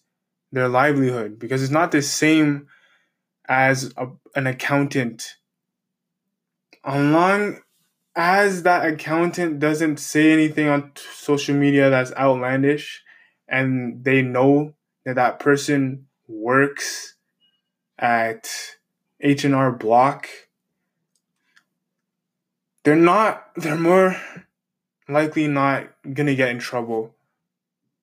their 0.52 0.70
livelihood 0.70 1.40
because 1.40 1.64
it's 1.64 1.72
not 1.72 1.92
the 1.92 2.02
same 2.02 2.68
as 3.48 3.94
a, 3.98 4.08
an 4.36 4.48
accountant. 4.48 5.36
As 6.84 7.14
long 7.14 7.60
as 8.16 8.64
that 8.64 8.86
accountant 8.86 9.60
doesn't 9.60 9.98
say 9.98 10.32
anything 10.32 10.68
on 10.68 10.92
t- 10.94 11.02
social 11.14 11.56
media 11.56 11.90
that's 11.90 12.12
outlandish 12.14 13.04
and 13.48 14.04
they 14.04 14.22
know 14.22 14.74
that 15.06 15.16
that 15.16 15.40
person 15.40 16.08
works 16.28 17.16
at 17.98 18.50
H&R 19.22 19.72
Block 19.72 20.28
they're 22.84 22.96
not 22.96 23.52
they're 23.56 23.78
more 23.78 24.20
likely 25.08 25.48
not 25.48 25.88
going 26.04 26.28
to 26.28 26.36
get 26.36 26.50
in 26.50 26.60
trouble 26.60 27.14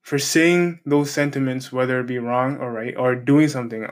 for 0.03 0.19
saying 0.19 0.79
those 0.87 1.11
sentiments, 1.11 1.73
whether 1.73 1.99
it 1.99 2.07
be 2.07 2.19
wrong 2.19 2.59
or 2.59 2.73
right, 2.73 2.97
or 2.97 3.17
doing 3.17 3.49
something, 3.49 3.89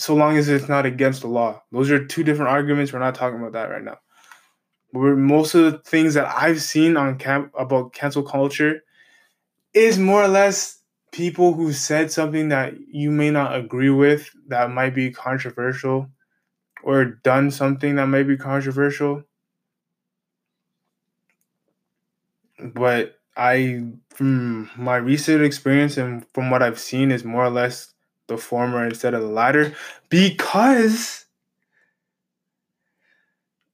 so 0.00 0.14
long 0.14 0.38
as 0.38 0.48
it's 0.48 0.68
not 0.68 0.86
against 0.86 1.20
the 1.20 1.28
law. 1.28 1.62
Those 1.72 1.90
are 1.90 2.02
two 2.02 2.24
different 2.24 2.50
arguments. 2.50 2.90
We're 2.90 3.00
not 3.00 3.14
talking 3.14 3.38
about 3.38 3.52
that 3.52 3.70
right 3.70 3.84
now. 3.84 3.98
But 4.94 5.16
most 5.16 5.54
of 5.54 5.70
the 5.70 5.78
things 5.78 6.14
that 6.14 6.34
I've 6.34 6.62
seen 6.62 6.96
on 6.96 7.18
camp 7.18 7.52
about 7.56 7.92
cancel 7.92 8.22
culture 8.22 8.82
is 9.74 9.98
more 9.98 10.22
or 10.22 10.28
less 10.28 10.80
people 11.12 11.52
who 11.52 11.72
said 11.74 12.10
something 12.10 12.48
that 12.48 12.74
you 12.88 13.10
may 13.10 13.30
not 13.30 13.54
agree 13.54 13.90
with 13.90 14.30
that 14.48 14.70
might 14.70 14.94
be 14.94 15.10
controversial 15.10 16.08
or 16.82 17.04
done 17.04 17.50
something 17.50 17.96
that 17.96 18.06
might 18.06 18.26
be 18.26 18.38
controversial. 18.38 19.22
But 22.58 23.18
I, 23.36 23.84
from 24.08 24.70
my 24.76 24.96
recent 24.96 25.42
experience 25.42 25.98
and 25.98 26.26
from 26.32 26.50
what 26.50 26.62
I've 26.62 26.80
seen, 26.80 27.10
is 27.10 27.22
more 27.22 27.44
or 27.44 27.50
less 27.50 27.92
the 28.30 28.38
former 28.38 28.86
instead 28.86 29.12
of 29.12 29.20
the 29.20 29.28
latter 29.28 29.74
because 30.08 31.26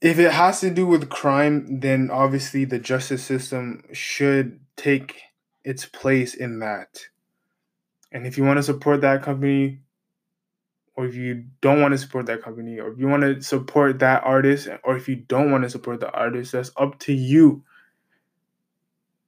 if 0.00 0.18
it 0.18 0.32
has 0.32 0.60
to 0.60 0.70
do 0.70 0.86
with 0.86 1.08
crime, 1.08 1.80
then 1.80 2.10
obviously 2.10 2.64
the 2.64 2.78
justice 2.78 3.22
system 3.22 3.82
should 3.92 4.60
take 4.76 5.20
its 5.64 5.86
place 5.86 6.34
in 6.34 6.58
that. 6.60 7.00
And 8.12 8.26
if 8.26 8.38
you 8.38 8.44
want 8.44 8.58
to 8.58 8.62
support 8.62 9.00
that 9.00 9.22
company, 9.22 9.80
or 10.94 11.06
if 11.06 11.14
you 11.14 11.44
don't 11.60 11.80
want 11.80 11.92
to 11.92 11.98
support 11.98 12.26
that 12.26 12.42
company, 12.42 12.78
or 12.78 12.92
if 12.92 12.98
you 12.98 13.08
want 13.08 13.22
to 13.22 13.42
support 13.42 13.98
that 13.98 14.22
artist, 14.24 14.68
or 14.84 14.96
if 14.96 15.08
you 15.08 15.16
don't 15.16 15.50
want 15.50 15.64
to 15.64 15.70
support 15.70 16.00
the 16.00 16.10
artist, 16.12 16.52
that's 16.52 16.70
up 16.76 16.98
to 17.00 17.12
you. 17.12 17.62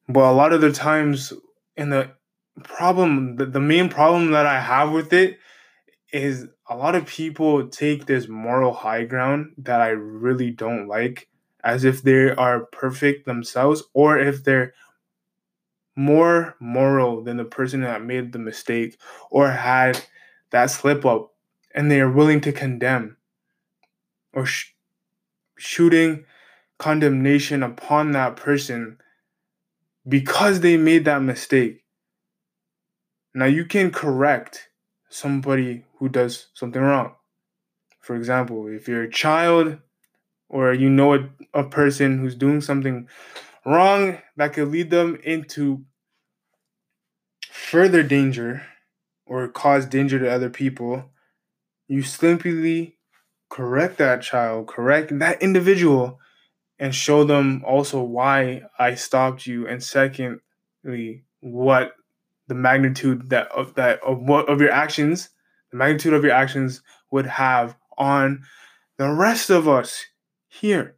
But 0.09 0.31
a 0.31 0.33
lot 0.33 0.53
of 0.53 0.61
the 0.61 0.73
times, 0.73 1.33
in 1.77 1.91
the 1.91 2.11
problem, 2.65 3.37
the, 3.37 3.47
the 3.47 3.61
main 3.61 3.89
problem 3.89 4.31
that 4.33 4.47
I 4.47 4.61
have 4.61 4.93
with 4.93 5.13
it 5.13 5.39
is 6.13 6.47
a 6.69 6.77
lot 6.77 6.95
of 6.95 7.07
people 7.07 7.69
take 7.69 8.07
this 8.07 8.29
moral 8.29 8.73
high 8.73 9.05
ground 9.05 9.53
that 9.59 9.81
I 9.81 9.89
really 9.89 10.51
don't 10.51 10.87
like 10.87 11.29
as 11.65 11.85
if 11.85 12.03
they 12.03 12.31
are 12.31 12.67
perfect 12.67 13.27
themselves 13.27 13.83
or 13.93 14.19
if 14.19 14.45
they're 14.45 14.73
more 15.97 16.55
moral 16.61 17.23
than 17.25 17.37
the 17.37 17.45
person 17.45 17.81
that 17.81 18.05
made 18.05 18.33
the 18.33 18.39
mistake 18.39 18.99
or 19.31 19.51
had 19.51 20.01
that 20.51 20.67
slip 20.67 21.05
up 21.05 21.33
and 21.75 21.91
they 21.91 22.01
are 22.01 22.11
willing 22.11 22.41
to 22.41 22.53
condemn 22.53 23.17
or 24.33 24.47
sh- 24.47 24.75
shooting 25.57 26.25
condemnation 26.79 27.63
upon 27.63 28.13
that 28.13 28.37
person 28.37 28.99
because 30.09 30.61
they 30.61 30.77
made 30.77 31.05
that 31.05 31.23
mistake. 31.23 31.83
Now 33.39 33.45
you 33.45 33.67
can 33.67 33.93
correct 33.93 34.69
somebody 35.11 35.85
who 35.99 36.09
does 36.09 36.49
something 36.55 36.83
wrong. 36.83 37.15
For 38.01 38.17
example, 38.17 38.67
if 38.67 38.89
you're 38.89 39.05
a 39.05 39.11
child 39.11 39.79
or 40.49 40.75
you 40.75 40.91
know 40.91 41.15
a, 41.15 41.29
a 41.55 41.63
person 41.63 42.19
who's 42.19 42.35
doing 42.35 42.61
something 42.61 43.09
wrong 43.65 44.19
that 44.37 44.55
could 44.55 44.67
lead 44.67 44.91
them 44.91 45.21
into 45.23 45.85
further 47.49 48.03
danger 48.03 48.67
or 49.25 49.47
cause 49.47 49.87
danger 49.87 50.19
to 50.19 50.29
other 50.29 50.51
people, 50.51 51.05
you 51.87 52.03
simply 52.03 52.97
correct 53.51 53.99
that 53.99 54.21
child, 54.21 54.67
correct 54.67 55.17
that 55.17 55.41
individual, 55.41 56.19
and 56.77 56.93
show 56.93 57.23
them 57.23 57.63
also 57.65 58.03
why 58.03 58.63
I 58.81 58.97
stopped 58.97 59.47
you. 59.47 59.65
And 59.65 59.81
secondly, 59.81 61.23
what 61.39 61.95
the 62.49 62.55
magnitude 62.55 63.31
that 63.31 63.49
of 63.53 63.75
that 63.75 64.03
of 64.03 64.21
what 64.21 64.49
of 64.49 64.61
your 64.61 64.73
actions, 64.73 65.31
the 65.71 65.77
magnitude 65.77 66.15
of 66.15 66.25
your 66.25 66.33
actions 66.33 66.83
would 67.11 67.27
have 67.27 67.77
on 67.97 68.43
the 68.97 69.11
rest 69.11 69.51
of 69.51 69.69
us 69.69 70.05
here. 70.49 70.97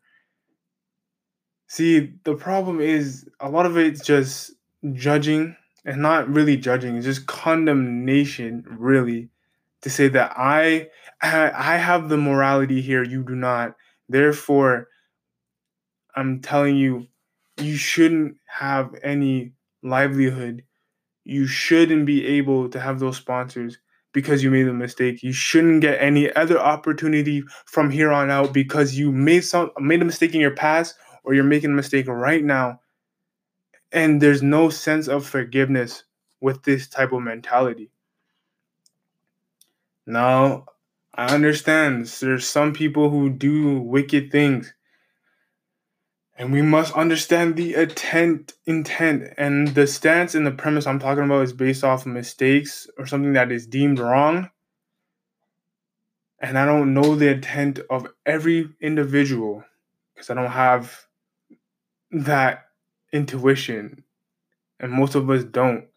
See, 1.67 2.15
the 2.25 2.35
problem 2.35 2.81
is 2.81 3.29
a 3.39 3.49
lot 3.49 3.67
of 3.67 3.77
it's 3.77 4.05
just 4.05 4.53
judging 4.93 5.57
and 5.85 6.03
not 6.03 6.29
really 6.29 6.57
judging, 6.57 6.97
it's 6.97 7.07
just 7.07 7.27
condemnation, 7.27 8.65
really, 8.69 9.31
to 9.83 9.91
say 9.91 10.09
that 10.09 10.33
I 10.37 10.89
I 11.23 11.77
have 11.77 12.09
the 12.09 12.17
morality 12.17 12.81
here, 12.81 13.03
you 13.03 13.23
do 13.23 13.35
not. 13.35 13.77
Therefore, 14.09 14.89
I'm 16.15 16.41
telling 16.41 16.77
you, 16.77 17.07
you 17.59 17.77
shouldn't 17.77 18.37
have 18.47 18.95
any 19.03 19.53
livelihood. 19.83 20.65
You 21.31 21.47
shouldn't 21.47 22.07
be 22.07 22.27
able 22.27 22.69
to 22.71 22.81
have 22.81 22.99
those 22.99 23.17
sponsors 23.17 23.79
because 24.13 24.43
you 24.43 24.51
made 24.51 24.67
a 24.67 24.73
mistake. 24.73 25.23
You 25.23 25.33
shouldn't 25.33 25.81
get 25.81 26.03
any 26.03 26.33
other 26.35 26.59
opportunity 26.59 27.45
from 27.67 27.89
here 27.89 28.11
on 28.11 28.33
out 28.33 28.53
because 28.53 28.99
you 28.99 29.13
made 29.13 29.45
some 29.45 29.71
made 29.79 30.03
a 30.03 30.05
mistake 30.05 30.35
in 30.35 30.41
your 30.41 30.57
past 30.57 30.97
or 31.23 31.33
you're 31.33 31.45
making 31.45 31.71
a 31.71 31.75
mistake 31.75 32.09
right 32.09 32.43
now. 32.43 32.81
And 33.93 34.21
there's 34.21 34.43
no 34.43 34.71
sense 34.71 35.07
of 35.07 35.25
forgiveness 35.25 36.03
with 36.41 36.65
this 36.65 36.89
type 36.89 37.13
of 37.13 37.23
mentality. 37.23 37.93
Now, 40.07 40.65
I 41.15 41.33
understand 41.33 42.07
there's 42.07 42.49
some 42.49 42.73
people 42.73 43.09
who 43.09 43.31
do 43.31 43.79
wicked 43.79 44.33
things. 44.33 44.75
And 46.41 46.55
we 46.55 46.63
must 46.63 46.95
understand 46.95 47.57
the 47.57 47.75
intent 47.75 48.55
intent 48.65 49.35
and 49.37 49.69
the 49.69 49.87
stance 49.87 50.35
and 50.35 50.47
the 50.47 50.51
premise 50.51 50.87
I'm 50.87 50.99
talking 50.99 51.25
about 51.25 51.43
is 51.43 51.53
based 51.53 51.85
off 51.85 52.07
of 52.07 52.13
mistakes 52.13 52.89
or 52.97 53.05
something 53.05 53.35
that 53.35 53.53
is 53.53 53.67
deemed 53.67 53.99
wrong. 53.99 54.49
And 56.41 56.59
I 56.59 56.65
don't 56.65 56.95
know 56.95 57.15
the 57.15 57.29
intent 57.29 57.81
of 57.91 58.07
every 58.25 58.71
individual 58.81 59.65
because 60.15 60.31
I 60.31 60.35
don't 60.35 60.51
have 60.51 61.05
that 62.11 62.69
intuition. 63.13 64.03
And 64.79 64.93
most 64.93 65.17
of 65.17 65.29
us 65.29 65.45
don't. 65.45 65.89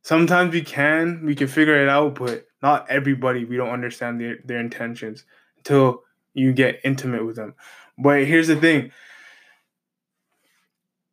Sometimes 0.00 0.54
we 0.54 0.62
can, 0.62 1.26
we 1.26 1.34
can 1.34 1.46
figure 1.46 1.76
it 1.76 1.90
out, 1.90 2.14
but 2.14 2.46
not 2.62 2.88
everybody, 2.88 3.44
we 3.44 3.58
don't 3.58 3.68
understand 3.68 4.18
their, 4.18 4.38
their 4.46 4.60
intentions 4.60 5.26
until 5.58 6.04
you 6.32 6.54
get 6.54 6.80
intimate 6.84 7.26
with 7.26 7.36
them. 7.36 7.54
But 7.98 8.24
here's 8.24 8.48
the 8.48 8.56
thing 8.56 8.92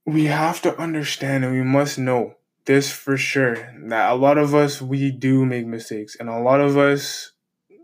we 0.08 0.24
have 0.26 0.62
to 0.62 0.76
understand 0.80 1.44
and 1.44 1.54
we 1.54 1.62
must 1.62 2.00
know 2.00 2.34
this 2.64 2.90
for 2.90 3.18
sure 3.18 3.56
that 3.88 4.10
a 4.10 4.16
lot 4.16 4.38
of 4.38 4.56
us 4.56 4.82
we 4.82 5.12
do 5.12 5.46
make 5.46 5.68
mistakes. 5.68 6.16
And 6.18 6.30
a 6.30 6.40
lot 6.40 6.62
of 6.62 6.78
us 6.78 7.34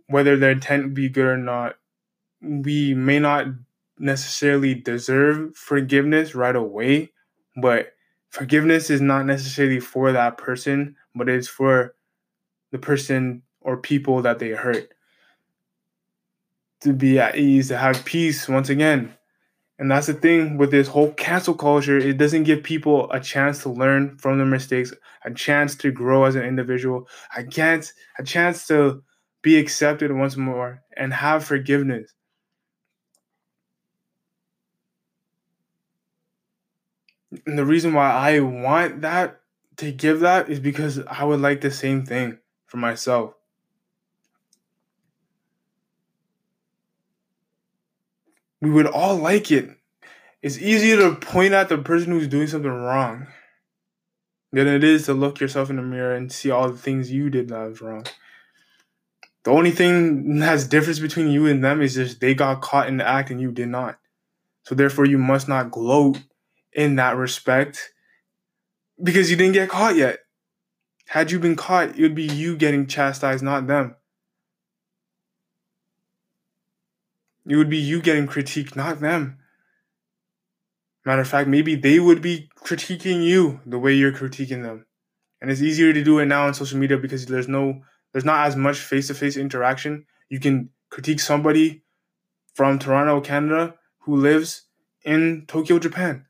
whether 0.08 0.38
their 0.38 0.52
intent 0.52 0.94
be 0.94 1.10
good 1.10 1.26
or 1.26 1.38
not 1.38 1.76
we 2.42 2.94
may 2.94 3.20
not 3.20 3.48
necessarily 4.00 4.74
deserve 4.74 5.56
forgiveness 5.56 6.34
right 6.34 6.56
away. 6.56 7.12
But 7.62 7.94
forgiveness 8.30 8.90
is 8.90 9.02
not 9.02 9.26
necessarily 9.26 9.82
for 9.82 10.14
that 10.14 10.38
person 10.38 10.96
but 11.14 11.28
it's 11.28 11.50
for 11.50 11.94
the 12.72 12.80
person 12.80 13.44
or 13.60 13.78
people 13.78 14.22
that 14.22 14.40
they 14.40 14.52
hurt. 14.52 14.94
To 16.82 16.94
be 16.94 17.20
at 17.20 17.36
ease 17.36 17.68
to 17.68 17.78
have 17.78 18.06
peace 18.06 18.48
once 18.48 18.70
again 18.70 19.14
and 19.80 19.90
that's 19.92 20.08
the 20.08 20.14
thing 20.14 20.58
with 20.58 20.72
this 20.72 20.88
whole 20.88 21.12
cancel 21.14 21.54
culture. 21.56 21.98
It 21.98 22.18
doesn't 22.18 22.44
give 22.44 22.64
people 22.64 23.12
a 23.12 23.20
chance 23.20 23.62
to 23.64 23.70
learn 23.70 24.18
from 24.18 24.38
their 24.38 24.48
mistakes, 24.48 24.94
a 25.26 25.32
chance 25.34 25.76
to 25.78 25.92
grow 25.92 26.26
as 26.26 26.36
an 26.36 26.44
individual, 26.44 27.08
a 27.36 27.44
chance, 27.46 27.94
a 28.20 28.24
chance 28.24 28.68
to 28.68 29.04
be 29.42 29.58
accepted 29.58 30.12
once 30.12 30.38
more 30.38 30.82
and 30.96 31.14
have 31.14 31.44
forgiveness. 31.44 32.14
And 37.46 37.58
the 37.58 37.66
reason 37.66 37.94
why 37.94 38.12
I 38.12 38.40
want 38.42 39.02
that 39.02 39.42
to 39.78 39.92
give 39.92 40.20
that 40.20 40.50
is 40.50 40.60
because 40.60 41.00
I 41.08 41.24
would 41.24 41.40
like 41.40 41.62
the 41.62 41.72
same 41.72 42.06
thing 42.06 42.40
for 42.68 42.78
myself. 42.78 43.34
We 48.64 48.72
would 48.72 48.88
all 48.88 49.18
like 49.18 49.52
it. 49.52 49.70
It's 50.42 50.58
easier 50.58 50.96
to 50.98 51.16
point 51.16 51.54
at 51.54 51.68
the 51.68 51.78
person 51.78 52.14
who's 52.14 52.30
doing 52.30 52.48
something 52.48 52.72
wrong 52.72 53.28
than 54.54 54.68
it 54.68 54.86
is 54.86 55.06
to 55.06 55.14
look 55.14 55.42
yourself 55.42 55.70
in 55.70 55.76
the 55.76 55.82
mirror 55.82 56.16
and 56.16 56.32
see 56.32 56.50
all 56.50 56.70
the 56.70 56.78
things 56.78 57.12
you 57.12 57.30
did 57.30 57.50
that 57.50 57.70
was 57.70 57.82
wrong. 57.82 58.06
The 59.44 59.52
only 59.52 59.72
thing 59.72 60.40
that's 60.40 60.66
difference 60.66 61.00
between 61.00 61.30
you 61.30 61.46
and 61.48 61.62
them 61.62 61.82
is 61.82 61.96
just 61.96 62.22
they 62.22 62.34
got 62.34 62.62
caught 62.62 62.88
in 62.88 62.96
the 62.96 63.08
act 63.08 63.32
and 63.32 63.42
you 63.42 63.52
did 63.52 63.68
not. 63.68 64.00
So 64.64 64.76
therefore 64.76 65.06
you 65.06 65.18
must 65.18 65.50
not 65.50 65.72
gloat 65.72 66.20
in 66.72 66.96
that 66.96 67.18
respect 67.18 67.92
because 69.02 69.30
you 69.30 69.36
didn't 69.36 69.54
get 69.54 69.68
caught 69.68 69.98
yet. 69.98 70.20
Had 71.08 71.32
you 71.32 71.40
been 71.40 71.58
caught, 71.58 71.98
it 71.98 72.02
would 72.02 72.16
be 72.16 72.24
you 72.24 72.56
getting 72.56 72.88
chastised, 72.88 73.44
not 73.44 73.68
them. 73.68 73.96
It 77.48 77.56
would 77.56 77.70
be 77.70 77.78
you 77.78 78.02
getting 78.02 78.28
critiqued, 78.28 78.76
not 78.76 79.02
them. 79.02 79.38
Matter 81.06 81.22
of 81.22 81.28
fact, 81.28 81.50
maybe 81.50 81.76
they 81.76 82.00
would 82.00 82.22
be 82.22 82.50
critiquing 82.58 83.24
you 83.24 83.60
the 83.66 83.78
way 83.78 83.94
you're 83.94 84.14
critiquing 84.14 84.64
them. 84.64 84.86
And 85.42 85.52
it's 85.52 85.62
easier 85.62 85.92
to 85.92 86.04
do 86.04 86.20
it 86.20 86.26
now 86.26 86.48
on 86.48 86.54
social 86.54 86.78
media 86.78 86.98
because 86.98 87.26
there's 87.26 87.50
no 87.50 87.82
there's 88.14 88.24
not 88.24 88.48
as 88.48 88.56
much 88.56 88.78
face-to-face 88.78 89.36
interaction. 89.36 90.06
You 90.30 90.40
can 90.40 90.70
critique 90.90 91.20
somebody 91.20 91.84
from 92.54 92.80
Toronto, 92.80 93.20
Canada, 93.20 93.76
who 94.02 94.16
lives 94.16 94.68
in 95.04 95.46
Tokyo, 95.48 95.80
Japan. 95.80 96.26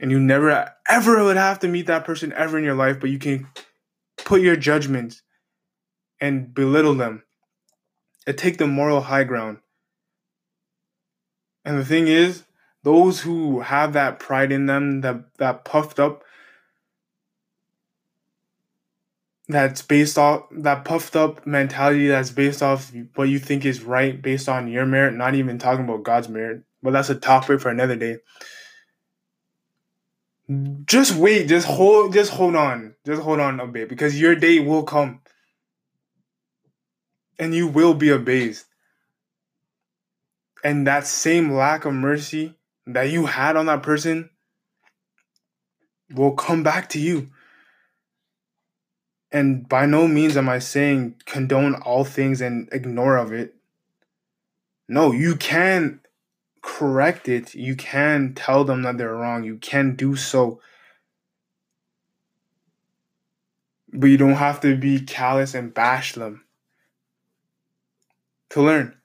And 0.00 0.10
you 0.10 0.18
never 0.18 0.72
ever 0.88 1.22
would 1.22 1.36
have 1.36 1.60
to 1.60 1.68
meet 1.68 1.86
that 1.86 2.04
person 2.04 2.32
ever 2.32 2.58
in 2.58 2.64
your 2.64 2.74
life, 2.74 2.98
but 2.98 3.10
you 3.10 3.18
can 3.20 3.46
put 4.16 4.40
your 4.40 4.56
judgments 4.56 5.22
and 6.20 6.52
belittle 6.52 6.94
them 6.94 7.22
and 8.26 8.36
take 8.36 8.58
the 8.58 8.66
moral 8.66 9.02
high 9.02 9.24
ground 9.24 9.58
and 11.64 11.78
the 11.78 11.84
thing 11.84 12.08
is, 12.08 12.44
those 12.82 13.20
who 13.20 13.60
have 13.60 13.94
that 13.94 14.18
pride 14.18 14.52
in 14.52 14.66
them, 14.66 15.00
that 15.00 15.36
that 15.38 15.64
puffed 15.64 15.98
up, 15.98 16.22
that's 19.48 19.82
based 19.82 20.18
off 20.18 20.44
that 20.50 20.84
puffed 20.84 21.16
up 21.16 21.46
mentality 21.46 22.08
that's 22.08 22.30
based 22.30 22.62
off 22.62 22.92
what 23.14 23.28
you 23.28 23.38
think 23.38 23.64
is 23.64 23.82
right 23.82 24.20
based 24.20 24.48
on 24.48 24.68
your 24.68 24.86
merit, 24.86 25.14
not 25.14 25.34
even 25.34 25.58
talking 25.58 25.84
about 25.84 26.02
God's 26.02 26.28
merit. 26.28 26.62
But 26.82 26.92
that's 26.92 27.10
a 27.10 27.14
topic 27.14 27.60
for 27.60 27.70
another 27.70 27.96
day. 27.96 28.18
Just 30.84 31.16
wait, 31.16 31.48
just 31.48 31.66
hold 31.66 32.12
just 32.12 32.30
hold 32.32 32.56
on. 32.56 32.94
Just 33.06 33.22
hold 33.22 33.40
on 33.40 33.60
a 33.60 33.66
bit 33.66 33.88
because 33.88 34.20
your 34.20 34.34
day 34.34 34.60
will 34.60 34.82
come. 34.82 35.20
And 37.38 37.54
you 37.54 37.66
will 37.66 37.94
be 37.94 38.10
abased 38.10 38.66
and 40.64 40.86
that 40.86 41.06
same 41.06 41.52
lack 41.52 41.84
of 41.84 41.92
mercy 41.92 42.54
that 42.86 43.10
you 43.10 43.26
had 43.26 43.54
on 43.54 43.66
that 43.66 43.82
person 43.82 44.30
will 46.10 46.32
come 46.32 46.62
back 46.62 46.88
to 46.88 46.98
you. 46.98 47.30
And 49.30 49.68
by 49.68 49.84
no 49.84 50.08
means 50.08 50.36
am 50.36 50.48
I 50.48 50.60
saying 50.60 51.16
condone 51.26 51.74
all 51.74 52.04
things 52.04 52.40
and 52.40 52.68
ignore 52.72 53.16
of 53.16 53.32
it. 53.32 53.54
No, 54.88 55.12
you 55.12 55.36
can 55.36 56.00
correct 56.62 57.28
it. 57.28 57.54
You 57.54 57.76
can 57.76 58.32
tell 58.34 58.64
them 58.64 58.82
that 58.82 58.96
they're 58.96 59.12
wrong. 59.12 59.44
You 59.44 59.56
can 59.56 59.96
do 59.96 60.16
so. 60.16 60.60
But 63.92 64.06
you 64.06 64.16
don't 64.16 64.34
have 64.34 64.60
to 64.62 64.76
be 64.76 65.00
callous 65.00 65.54
and 65.54 65.74
bash 65.74 66.14
them 66.14 66.44
to 68.50 68.62
learn 68.62 68.96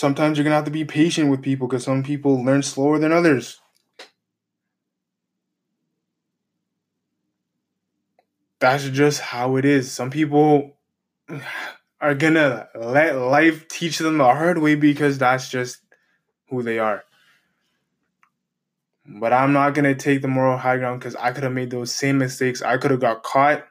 sometimes 0.00 0.38
you're 0.38 0.44
gonna 0.44 0.56
have 0.56 0.64
to 0.64 0.70
be 0.70 0.84
patient 0.84 1.30
with 1.30 1.42
people 1.42 1.68
because 1.68 1.84
some 1.84 2.02
people 2.02 2.42
learn 2.42 2.62
slower 2.62 2.98
than 2.98 3.12
others. 3.12 3.60
That's 8.60 8.88
just 8.88 9.20
how 9.20 9.56
it 9.56 9.64
is. 9.64 9.92
Some 9.92 10.10
people 10.10 10.78
are 12.00 12.14
gonna 12.14 12.68
let 12.74 13.16
life 13.16 13.68
teach 13.68 13.98
them 13.98 14.16
the 14.16 14.24
hard 14.24 14.58
way 14.58 14.74
because 14.74 15.18
that's 15.18 15.50
just 15.50 15.82
who 16.48 16.62
they 16.62 16.78
are. 16.78 17.04
But 19.06 19.34
I'm 19.34 19.52
not 19.52 19.74
gonna 19.74 19.94
take 19.94 20.22
the 20.22 20.28
moral 20.28 20.56
high 20.56 20.78
ground 20.78 21.00
because 21.00 21.16
I 21.16 21.32
could 21.32 21.44
have 21.44 21.52
made 21.52 21.70
those 21.70 21.94
same 21.94 22.16
mistakes. 22.16 22.62
I 22.62 22.78
could 22.78 22.90
have 22.90 23.00
got 23.00 23.22
caught. 23.22 23.66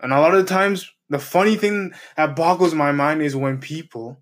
And 0.00 0.12
a 0.12 0.20
lot 0.20 0.34
of 0.34 0.46
times, 0.46 0.90
the 1.08 1.18
funny 1.18 1.56
thing 1.56 1.92
that 2.16 2.36
boggles 2.36 2.74
my 2.74 2.92
mind 2.92 3.22
is 3.22 3.34
when 3.34 3.60
people 3.60 4.20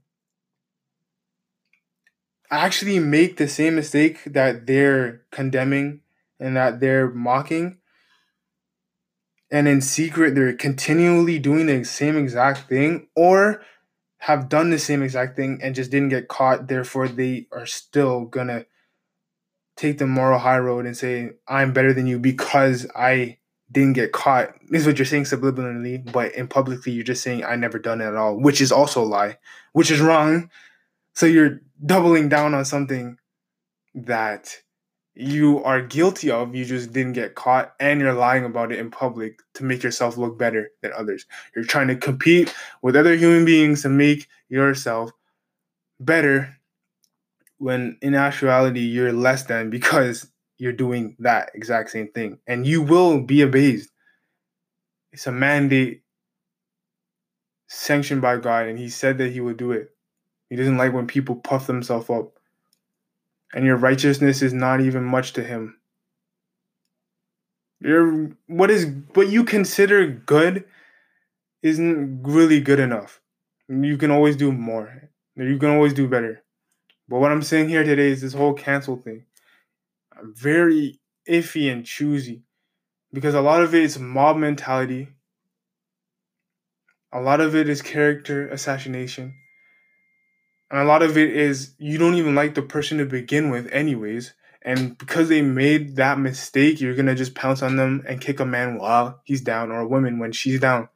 actually 2.50 2.98
make 2.98 3.36
the 3.36 3.48
same 3.48 3.74
mistake 3.74 4.24
that 4.24 4.66
they're 4.66 5.22
condemning 5.30 6.00
and 6.40 6.56
that 6.56 6.80
they're 6.80 7.10
mocking. 7.10 7.78
And 9.50 9.66
in 9.66 9.80
secret, 9.80 10.34
they're 10.34 10.52
continually 10.52 11.38
doing 11.38 11.66
the 11.66 11.84
same 11.84 12.16
exact 12.16 12.68
thing, 12.68 13.08
or 13.16 13.62
have 14.18 14.48
done 14.48 14.70
the 14.70 14.78
same 14.78 15.02
exact 15.02 15.36
thing 15.36 15.58
and 15.62 15.74
just 15.74 15.90
didn't 15.90 16.10
get 16.10 16.28
caught. 16.28 16.68
Therefore, 16.68 17.08
they 17.08 17.46
are 17.52 17.66
still 17.66 18.24
gonna 18.24 18.66
take 19.76 19.98
the 19.98 20.06
moral 20.06 20.40
high 20.40 20.58
road 20.58 20.86
and 20.86 20.96
say, 20.96 21.30
I'm 21.46 21.72
better 21.72 21.94
than 21.94 22.06
you 22.06 22.18
because 22.18 22.86
I 22.96 23.38
didn't 23.70 23.92
get 23.92 24.12
caught. 24.12 24.54
This 24.68 24.82
is 24.82 24.86
what 24.86 24.98
you're 24.98 25.06
saying 25.06 25.24
subliminally, 25.24 26.10
but 26.12 26.34
in 26.34 26.48
publicly, 26.48 26.92
you're 26.92 27.04
just 27.04 27.22
saying, 27.22 27.44
I 27.44 27.56
never 27.56 27.78
done 27.78 28.00
it 28.00 28.06
at 28.06 28.16
all, 28.16 28.36
which 28.36 28.60
is 28.60 28.72
also 28.72 29.02
a 29.02 29.06
lie, 29.06 29.38
which 29.72 29.90
is 29.90 30.00
wrong. 30.00 30.50
So 31.14 31.26
you're 31.26 31.60
doubling 31.84 32.28
down 32.28 32.54
on 32.54 32.64
something 32.64 33.18
that 33.94 34.56
you 35.14 35.62
are 35.64 35.82
guilty 35.82 36.30
of, 36.30 36.54
you 36.54 36.64
just 36.64 36.92
didn't 36.92 37.14
get 37.14 37.34
caught, 37.34 37.74
and 37.80 38.00
you're 38.00 38.12
lying 38.12 38.44
about 38.44 38.70
it 38.70 38.78
in 38.78 38.90
public 38.90 39.40
to 39.54 39.64
make 39.64 39.82
yourself 39.82 40.16
look 40.16 40.38
better 40.38 40.70
than 40.80 40.92
others. 40.96 41.26
You're 41.54 41.64
trying 41.64 41.88
to 41.88 41.96
compete 41.96 42.54
with 42.82 42.94
other 42.94 43.16
human 43.16 43.44
beings 43.44 43.82
to 43.82 43.88
make 43.88 44.28
yourself 44.48 45.10
better 45.98 46.56
when 47.58 47.98
in 48.00 48.14
actuality 48.14 48.80
you're 48.80 49.12
less 49.12 49.42
than 49.42 49.70
because 49.70 50.30
you're 50.58 50.72
doing 50.72 51.16
that 51.18 51.50
exact 51.54 51.90
same 51.90 52.08
thing. 52.08 52.38
And 52.46 52.64
you 52.64 52.82
will 52.82 53.20
be 53.20 53.42
abased. 53.42 53.90
It's 55.12 55.26
a 55.26 55.32
mandate 55.32 56.02
sanctioned 57.66 58.22
by 58.22 58.36
God, 58.36 58.66
and 58.66 58.78
He 58.78 58.88
said 58.88 59.18
that 59.18 59.32
He 59.32 59.40
would 59.40 59.56
do 59.56 59.72
it. 59.72 59.90
He 60.50 60.56
doesn't 60.56 60.78
like 60.78 60.92
when 60.92 61.06
people 61.06 61.36
puff 61.36 61.66
themselves 61.66 62.08
up 62.08 62.38
and 63.52 63.64
your 63.64 63.76
righteousness 63.76 64.42
is 64.42 64.52
not 64.52 64.80
even 64.80 65.04
much 65.04 65.32
to 65.34 65.42
him. 65.42 65.76
Your 67.80 68.30
what 68.46 68.70
is 68.70 68.92
what 69.14 69.28
you 69.28 69.44
consider 69.44 70.06
good 70.06 70.64
isn't 71.62 72.22
really 72.22 72.60
good 72.60 72.80
enough. 72.80 73.20
You 73.68 73.96
can 73.96 74.10
always 74.10 74.36
do 74.36 74.52
more. 74.52 75.10
You 75.36 75.58
can 75.58 75.70
always 75.70 75.94
do 75.94 76.08
better. 76.08 76.42
But 77.08 77.20
what 77.20 77.30
I'm 77.30 77.42
saying 77.42 77.68
here 77.68 77.84
today 77.84 78.08
is 78.08 78.20
this 78.20 78.34
whole 78.34 78.54
cancel 78.54 78.96
thing. 78.96 79.24
I'm 80.16 80.34
very 80.34 81.00
iffy 81.28 81.70
and 81.70 81.84
choosy 81.84 82.42
because 83.12 83.34
a 83.34 83.40
lot 83.40 83.62
of 83.62 83.74
it 83.74 83.82
is 83.82 83.98
mob 83.98 84.36
mentality. 84.36 85.08
A 87.12 87.20
lot 87.20 87.40
of 87.40 87.54
it 87.54 87.68
is 87.68 87.80
character 87.80 88.48
assassination. 88.48 89.34
And 90.70 90.80
a 90.80 90.84
lot 90.84 91.02
of 91.02 91.16
it 91.16 91.34
is 91.34 91.74
you 91.78 91.98
don't 91.98 92.14
even 92.14 92.34
like 92.34 92.54
the 92.54 92.62
person 92.62 92.98
to 92.98 93.06
begin 93.06 93.50
with, 93.50 93.70
anyways. 93.72 94.34
And 94.62 94.98
because 94.98 95.28
they 95.28 95.40
made 95.40 95.96
that 95.96 96.18
mistake, 96.18 96.80
you're 96.80 96.94
gonna 96.94 97.14
just 97.14 97.34
pounce 97.34 97.62
on 97.62 97.76
them 97.76 98.04
and 98.06 98.20
kick 98.20 98.40
a 98.40 98.44
man 98.44 98.78
while 98.78 99.20
he's 99.24 99.40
down 99.40 99.70
or 99.70 99.80
a 99.80 99.88
woman 99.88 100.18
when 100.18 100.32
she's 100.32 100.60
down. 100.60 100.88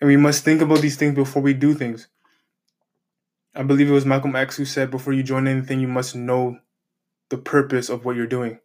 And 0.00 0.08
we 0.08 0.16
must 0.16 0.44
think 0.44 0.60
about 0.60 0.80
these 0.80 0.96
things 0.96 1.14
before 1.14 1.42
we 1.42 1.54
do 1.54 1.72
things. 1.72 2.08
I 3.54 3.62
believe 3.62 3.88
it 3.88 3.94
was 3.94 4.04
Malcolm 4.04 4.36
X 4.36 4.56
who 4.56 4.66
said, 4.66 4.90
before 4.90 5.14
you 5.14 5.22
join 5.22 5.48
anything, 5.48 5.80
you 5.80 5.88
must 5.88 6.14
know 6.14 6.58
the 7.30 7.38
purpose 7.38 7.88
of 7.88 8.04
what 8.04 8.16
you're 8.16 8.26
doing. 8.26 8.58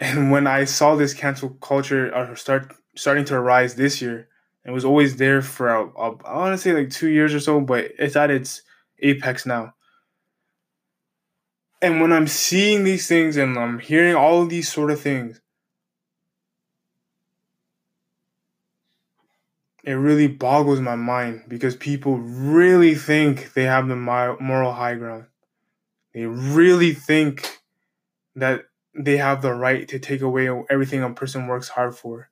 And 0.00 0.32
when 0.32 0.48
I 0.48 0.64
saw 0.64 0.96
this 0.96 1.14
cancel 1.14 1.50
culture 1.50 2.12
uh, 2.12 2.34
start 2.34 2.74
starting 2.96 3.24
to 3.26 3.36
arise 3.36 3.76
this 3.76 4.02
year, 4.02 4.28
it 4.64 4.70
was 4.70 4.84
always 4.84 5.16
there 5.16 5.42
for 5.42 5.68
a, 5.68 5.88
a, 5.88 6.16
I 6.24 6.36
want 6.36 6.54
to 6.54 6.58
say 6.58 6.72
like 6.72 6.90
two 6.90 7.08
years 7.08 7.34
or 7.34 7.40
so, 7.40 7.60
but 7.60 7.90
it's 7.98 8.16
at 8.16 8.30
its 8.30 8.62
apex 9.00 9.44
now. 9.44 9.74
And 11.80 12.00
when 12.00 12.12
I'm 12.12 12.28
seeing 12.28 12.84
these 12.84 13.08
things 13.08 13.36
and 13.36 13.58
I'm 13.58 13.80
hearing 13.80 14.14
all 14.14 14.42
of 14.42 14.48
these 14.48 14.70
sort 14.70 14.92
of 14.92 15.00
things, 15.00 15.40
it 19.82 19.94
really 19.94 20.28
boggles 20.28 20.80
my 20.80 20.94
mind 20.94 21.42
because 21.48 21.74
people 21.74 22.18
really 22.18 22.94
think 22.94 23.52
they 23.54 23.64
have 23.64 23.88
the 23.88 23.96
moral 23.96 24.72
high 24.72 24.94
ground. 24.94 25.26
They 26.14 26.26
really 26.26 26.94
think 26.94 27.58
that 28.36 28.62
they 28.94 29.16
have 29.16 29.42
the 29.42 29.52
right 29.52 29.88
to 29.88 29.98
take 29.98 30.20
away 30.20 30.48
everything 30.70 31.02
a 31.02 31.10
person 31.10 31.48
works 31.48 31.68
hard 31.68 31.96
for 31.96 32.28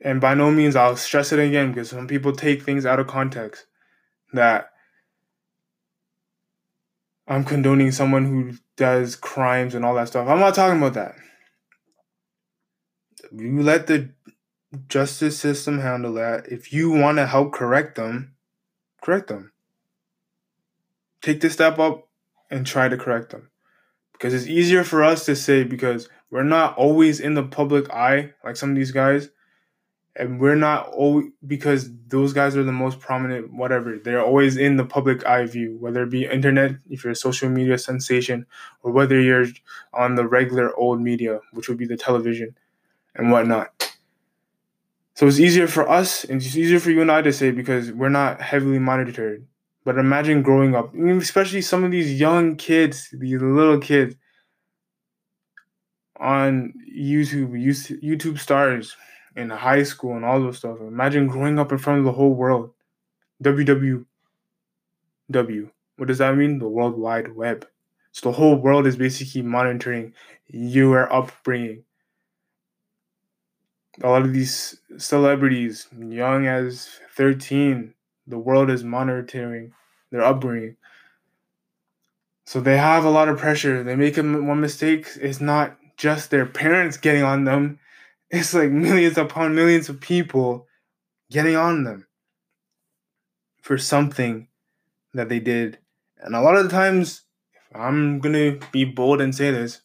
and 0.00 0.20
by 0.20 0.34
no 0.34 0.50
means 0.50 0.76
I'll 0.76 0.96
stress 0.96 1.32
it 1.32 1.38
again 1.38 1.72
because 1.72 1.90
some 1.90 2.06
people 2.06 2.32
take 2.32 2.62
things 2.62 2.86
out 2.86 3.00
of 3.00 3.06
context 3.06 3.66
that 4.32 4.70
I'm 7.26 7.44
condoning 7.44 7.92
someone 7.92 8.24
who 8.24 8.52
does 8.76 9.16
crimes 9.16 9.74
and 9.74 9.84
all 9.84 9.94
that 9.96 10.08
stuff. 10.08 10.28
I'm 10.28 10.38
not 10.38 10.54
talking 10.54 10.78
about 10.78 10.94
that. 10.94 11.14
You 13.32 13.62
let 13.62 13.86
the 13.86 14.10
justice 14.88 15.38
system 15.38 15.80
handle 15.80 16.14
that. 16.14 16.46
If 16.50 16.72
you 16.72 16.90
want 16.90 17.18
to 17.18 17.26
help 17.26 17.52
correct 17.52 17.96
them, 17.96 18.34
correct 19.02 19.28
them. 19.28 19.52
Take 21.20 21.40
the 21.40 21.50
step 21.50 21.78
up 21.78 22.08
and 22.50 22.66
try 22.66 22.88
to 22.88 22.96
correct 22.96 23.30
them. 23.30 23.50
Because 24.12 24.32
it's 24.32 24.46
easier 24.46 24.84
for 24.84 25.04
us 25.04 25.24
to 25.26 25.36
say 25.36 25.64
because 25.64 26.08
we're 26.30 26.42
not 26.42 26.76
always 26.76 27.20
in 27.20 27.34
the 27.34 27.42
public 27.42 27.90
eye 27.90 28.32
like 28.44 28.56
some 28.56 28.70
of 28.70 28.76
these 28.76 28.90
guys 28.90 29.28
and 30.18 30.40
we're 30.40 30.56
not 30.56 30.88
always 30.88 31.26
because 31.46 31.90
those 32.08 32.32
guys 32.32 32.56
are 32.56 32.64
the 32.64 32.72
most 32.72 32.98
prominent 32.98 33.52
whatever. 33.52 33.98
They're 33.98 34.24
always 34.24 34.56
in 34.56 34.76
the 34.76 34.84
public 34.84 35.24
eye 35.24 35.46
view 35.46 35.76
whether 35.78 36.02
it 36.02 36.10
be 36.10 36.26
internet 36.26 36.72
if 36.90 37.04
you're 37.04 37.12
a 37.12 37.16
social 37.16 37.48
media 37.48 37.78
sensation 37.78 38.44
or 38.82 38.90
whether 38.90 39.20
you're 39.20 39.46
on 39.94 40.16
the 40.16 40.26
regular 40.26 40.76
old 40.76 41.00
media 41.00 41.40
which 41.52 41.68
would 41.68 41.78
be 41.78 41.86
the 41.86 41.96
television 41.96 42.56
and 43.14 43.30
whatnot. 43.30 43.96
So 45.14 45.26
it's 45.26 45.40
easier 45.40 45.68
for 45.68 45.88
us 45.88 46.24
and 46.24 46.42
it's 46.42 46.56
easier 46.56 46.80
for 46.80 46.90
you 46.90 47.00
and 47.00 47.10
i 47.10 47.22
to 47.22 47.32
say 47.32 47.50
because 47.50 47.92
we're 47.92 48.08
not 48.08 48.40
heavily 48.40 48.78
monitored. 48.78 49.46
But 49.84 49.96
imagine 49.98 50.42
growing 50.42 50.74
up 50.74 50.94
especially 50.94 51.62
some 51.62 51.84
of 51.84 51.90
these 51.90 52.20
young 52.20 52.56
kids 52.56 53.08
these 53.12 53.40
little 53.40 53.78
kids 53.78 54.16
on 56.20 56.74
youtube 56.92 57.52
youtube 58.02 58.38
stars 58.38 58.96
in 59.36 59.50
high 59.50 59.82
school 59.82 60.16
and 60.16 60.24
all 60.24 60.40
those 60.40 60.58
stuff. 60.58 60.80
Imagine 60.80 61.26
growing 61.26 61.58
up 61.58 61.72
in 61.72 61.78
front 61.78 61.98
of 62.00 62.04
the 62.04 62.12
whole 62.12 62.34
world. 62.34 62.72
WWW. 63.42 64.04
What 65.96 66.08
does 66.08 66.18
that 66.18 66.36
mean? 66.36 66.58
The 66.58 66.68
World 66.68 66.98
Wide 66.98 67.34
Web. 67.34 67.66
So 68.12 68.30
the 68.30 68.36
whole 68.36 68.56
world 68.56 68.86
is 68.86 68.96
basically 68.96 69.42
monitoring 69.42 70.14
your 70.48 71.12
upbringing. 71.12 71.84
A 74.02 74.08
lot 74.08 74.22
of 74.22 74.32
these 74.32 74.80
celebrities, 74.96 75.88
young 75.98 76.46
as 76.46 76.88
13, 77.14 77.94
the 78.26 78.38
world 78.38 78.70
is 78.70 78.84
monitoring 78.84 79.72
their 80.10 80.22
upbringing. 80.22 80.76
So 82.46 82.60
they 82.60 82.76
have 82.76 83.04
a 83.04 83.10
lot 83.10 83.28
of 83.28 83.38
pressure. 83.38 83.82
They 83.82 83.96
make 83.96 84.16
one 84.16 84.60
mistake, 84.60 85.08
it's 85.20 85.40
not 85.40 85.76
just 85.96 86.30
their 86.30 86.46
parents 86.46 86.96
getting 86.96 87.22
on 87.22 87.44
them, 87.44 87.78
it's 88.30 88.54
like 88.54 88.70
millions 88.70 89.18
upon 89.18 89.54
millions 89.54 89.88
of 89.88 90.00
people 90.00 90.66
getting 91.30 91.56
on 91.56 91.84
them 91.84 92.06
for 93.62 93.78
something 93.78 94.48
that 95.14 95.28
they 95.28 95.40
did. 95.40 95.78
And 96.18 96.34
a 96.34 96.40
lot 96.40 96.56
of 96.56 96.64
the 96.64 96.70
times, 96.70 97.22
I'm 97.74 98.18
gonna 98.18 98.58
be 98.72 98.84
bold 98.84 99.20
and 99.20 99.34
say 99.34 99.50
this, 99.50 99.82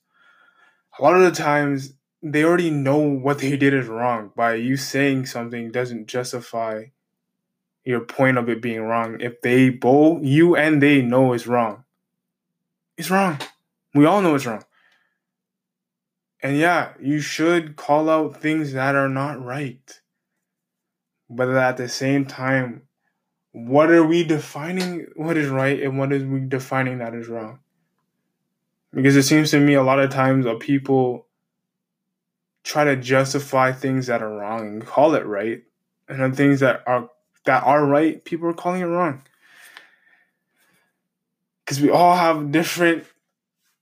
a 0.97 1.03
lot 1.03 1.15
of 1.15 1.21
the 1.21 1.31
times 1.31 1.93
they 2.21 2.43
already 2.43 2.69
know 2.69 2.97
what 2.97 3.39
they 3.39 3.57
did 3.57 3.73
is 3.73 3.87
wrong. 3.87 4.31
By 4.35 4.55
you 4.55 4.77
saying 4.77 5.25
something 5.25 5.71
doesn't 5.71 6.07
justify 6.07 6.85
your 7.83 7.99
point 8.01 8.37
of 8.37 8.47
it 8.47 8.61
being 8.61 8.81
wrong. 8.81 9.19
If 9.19 9.41
they 9.41 9.69
both 9.69 10.23
you 10.23 10.55
and 10.55 10.81
they 10.81 11.01
know 11.01 11.33
it's 11.33 11.47
wrong, 11.47 11.83
it's 12.97 13.11
wrong. 13.11 13.39
We 13.93 14.05
all 14.05 14.21
know 14.21 14.35
it's 14.35 14.45
wrong. 14.45 14.63
And 16.43 16.57
yeah, 16.57 16.89
you 16.99 17.21
should 17.21 17.77
call 17.77 18.09
out 18.09 18.41
things 18.41 18.73
that 18.73 18.95
are 18.95 19.07
not 19.07 19.41
right. 19.41 20.01
But 21.29 21.47
at 21.49 21.77
the 21.77 21.87
same 21.87 22.25
time, 22.25 22.83
what 23.53 23.89
are 23.89 24.05
we 24.05 24.25
defining 24.25 25.07
what 25.15 25.37
is 25.37 25.47
right 25.47 25.81
and 25.81 25.97
what 25.97 26.11
is 26.11 26.25
we 26.25 26.41
defining 26.41 26.97
that 26.97 27.15
is 27.15 27.29
wrong? 27.29 27.59
Because 28.93 29.15
it 29.15 29.23
seems 29.23 29.51
to 29.51 29.59
me 29.59 29.73
a 29.73 29.83
lot 29.83 29.99
of 29.99 30.11
times 30.11 30.45
people 30.59 31.27
try 32.63 32.83
to 32.83 32.97
justify 32.97 33.71
things 33.71 34.07
that 34.07 34.21
are 34.21 34.37
wrong 34.37 34.67
and 34.67 34.85
call 34.85 35.15
it 35.15 35.25
right, 35.25 35.63
and 36.09 36.19
the 36.21 36.35
things 36.35 36.59
that 36.59 36.83
are 36.85 37.09
that 37.45 37.63
are 37.63 37.85
right, 37.85 38.23
people 38.25 38.49
are 38.49 38.53
calling 38.53 38.81
it 38.81 38.85
wrong. 38.85 39.23
Because 41.63 41.81
we 41.81 41.89
all 41.89 42.15
have 42.15 42.51
different 42.51 43.05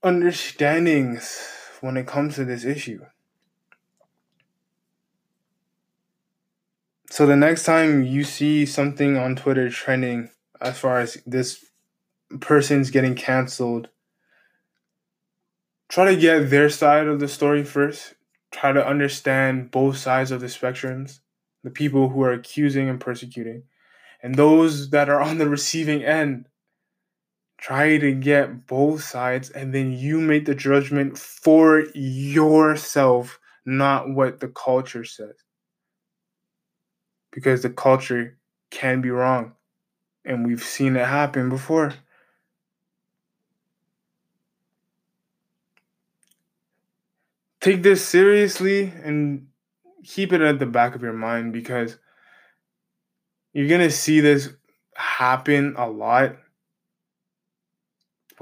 understandings 0.02 1.61
when 1.82 1.96
it 1.96 2.06
comes 2.06 2.36
to 2.36 2.44
this 2.44 2.64
issue. 2.64 3.04
So 7.10 7.26
the 7.26 7.36
next 7.36 7.64
time 7.64 8.04
you 8.04 8.24
see 8.24 8.64
something 8.64 9.18
on 9.18 9.36
Twitter 9.36 9.68
trending 9.68 10.30
as 10.60 10.78
far 10.78 11.00
as 11.00 11.18
this 11.26 11.62
person's 12.40 12.90
getting 12.90 13.14
canceled, 13.14 13.88
try 15.88 16.06
to 16.06 16.16
get 16.18 16.48
their 16.48 16.70
side 16.70 17.06
of 17.06 17.20
the 17.20 17.28
story 17.28 17.64
first. 17.64 18.14
Try 18.50 18.72
to 18.72 18.86
understand 18.86 19.70
both 19.70 19.96
sides 19.96 20.30
of 20.30 20.40
the 20.40 20.46
spectrums, 20.46 21.18
the 21.64 21.70
people 21.70 22.10
who 22.10 22.22
are 22.22 22.32
accusing 22.32 22.88
and 22.88 23.00
persecuting, 23.00 23.64
and 24.22 24.36
those 24.36 24.90
that 24.90 25.08
are 25.08 25.20
on 25.20 25.38
the 25.38 25.48
receiving 25.48 26.04
end. 26.04 26.46
Try 27.62 27.96
to 27.98 28.12
get 28.12 28.66
both 28.66 29.04
sides, 29.04 29.48
and 29.50 29.72
then 29.72 29.92
you 29.92 30.20
make 30.20 30.46
the 30.46 30.54
judgment 30.54 31.16
for 31.16 31.84
yourself, 31.94 33.38
not 33.64 34.10
what 34.10 34.40
the 34.40 34.48
culture 34.48 35.04
says 35.04 35.36
because 37.32 37.62
the 37.62 37.70
culture 37.70 38.38
can 38.70 39.00
be 39.00 39.10
wrong. 39.10 39.54
And 40.24 40.46
we've 40.46 40.62
seen 40.62 40.94
it 40.94 41.06
happen 41.06 41.48
before. 41.48 41.94
Take 47.60 47.82
this 47.82 48.06
seriously 48.06 48.92
and 49.02 49.48
keep 50.04 50.32
it 50.32 50.40
at 50.40 50.58
the 50.58 50.66
back 50.66 50.94
of 50.94 51.02
your 51.02 51.12
mind 51.12 51.52
because 51.52 51.96
you're 53.52 53.68
going 53.68 53.80
to 53.80 53.90
see 53.90 54.20
this 54.20 54.50
happen 54.94 55.74
a 55.76 55.88
lot 55.88 56.36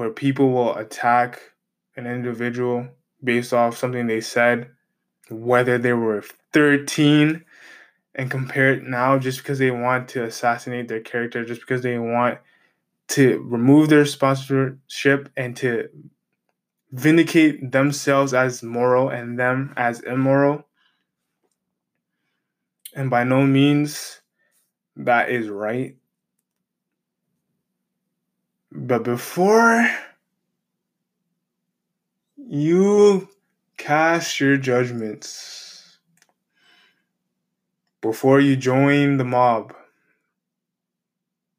where 0.00 0.08
people 0.08 0.50
will 0.50 0.74
attack 0.76 1.42
an 1.94 2.06
individual 2.06 2.88
based 3.22 3.52
off 3.52 3.76
something 3.76 4.06
they 4.06 4.22
said, 4.22 4.70
whether 5.28 5.76
they 5.76 5.92
were 5.92 6.24
13 6.54 7.44
and 8.14 8.30
compare 8.30 8.72
it 8.72 8.82
now 8.82 9.18
just 9.18 9.40
because 9.40 9.58
they 9.58 9.70
want 9.70 10.08
to 10.08 10.24
assassinate 10.24 10.88
their 10.88 11.02
character, 11.02 11.44
just 11.44 11.60
because 11.60 11.82
they 11.82 11.98
want 11.98 12.38
to 13.08 13.40
remove 13.46 13.90
their 13.90 14.06
sponsorship 14.06 15.28
and 15.36 15.54
to 15.58 15.90
vindicate 16.92 17.70
themselves 17.70 18.32
as 18.32 18.62
moral 18.62 19.10
and 19.10 19.38
them 19.38 19.74
as 19.76 20.00
immoral. 20.00 20.64
And 22.96 23.10
by 23.10 23.24
no 23.24 23.46
means 23.46 24.22
that 24.96 25.28
is 25.28 25.50
right. 25.50 25.94
But 28.72 29.02
before 29.02 29.88
you 32.36 33.28
cast 33.76 34.38
your 34.38 34.56
judgments, 34.56 35.98
before 38.00 38.40
you 38.40 38.56
join 38.56 39.16
the 39.16 39.24
mob, 39.24 39.74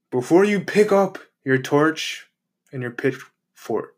before 0.10 0.46
you 0.46 0.60
pick 0.60 0.92
up 0.92 1.18
your 1.44 1.58
torch 1.58 2.28
and 2.72 2.82
your 2.82 2.92
pitchfork, 2.92 3.96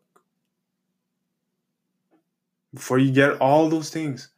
before 2.72 2.98
you 2.98 3.12
get 3.12 3.40
all 3.40 3.68
those 3.68 3.90
things, 3.90 4.28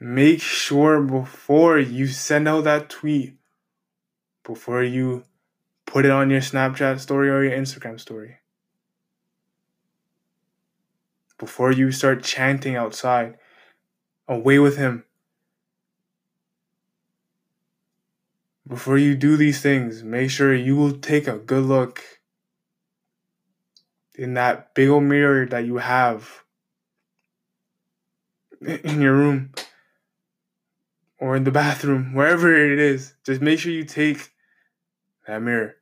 make 0.00 0.40
sure 0.40 1.02
before 1.02 1.78
you 1.78 2.06
send 2.06 2.48
out 2.48 2.64
that 2.64 2.88
tweet, 2.88 3.39
before 4.52 4.82
you 4.82 5.24
put 5.86 6.04
it 6.04 6.10
on 6.10 6.30
your 6.30 6.40
Snapchat 6.40 7.00
story 7.00 7.30
or 7.30 7.42
your 7.44 7.56
Instagram 7.56 7.98
story, 7.98 8.38
before 11.38 11.72
you 11.72 11.90
start 11.92 12.22
chanting 12.22 12.76
outside 12.76 13.36
Away 14.30 14.60
with 14.60 14.76
him. 14.76 15.02
Before 18.64 18.96
you 18.96 19.16
do 19.16 19.36
these 19.36 19.60
things, 19.60 20.04
make 20.04 20.30
sure 20.30 20.54
you 20.54 20.76
will 20.76 20.92
take 20.92 21.26
a 21.26 21.36
good 21.36 21.64
look 21.64 22.00
in 24.14 24.34
that 24.34 24.72
big 24.72 24.88
old 24.88 25.02
mirror 25.02 25.46
that 25.46 25.64
you 25.64 25.78
have 25.78 26.44
in 28.60 29.00
your 29.00 29.14
room 29.14 29.50
or 31.18 31.34
in 31.34 31.42
the 31.42 31.50
bathroom, 31.50 32.14
wherever 32.14 32.54
it 32.54 32.78
is. 32.78 33.14
Just 33.24 33.40
make 33.40 33.58
sure 33.58 33.72
you 33.72 33.82
take 33.82 34.30
that 35.26 35.42
mirror 35.42 35.76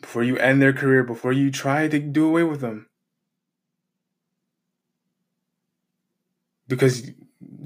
before 0.00 0.22
you 0.22 0.36
end 0.36 0.62
their 0.62 0.72
career, 0.72 1.02
before 1.02 1.32
you 1.32 1.50
try 1.50 1.88
to 1.88 1.98
do 1.98 2.26
away 2.26 2.44
with 2.44 2.60
them. 2.60 2.88
because 6.68 7.10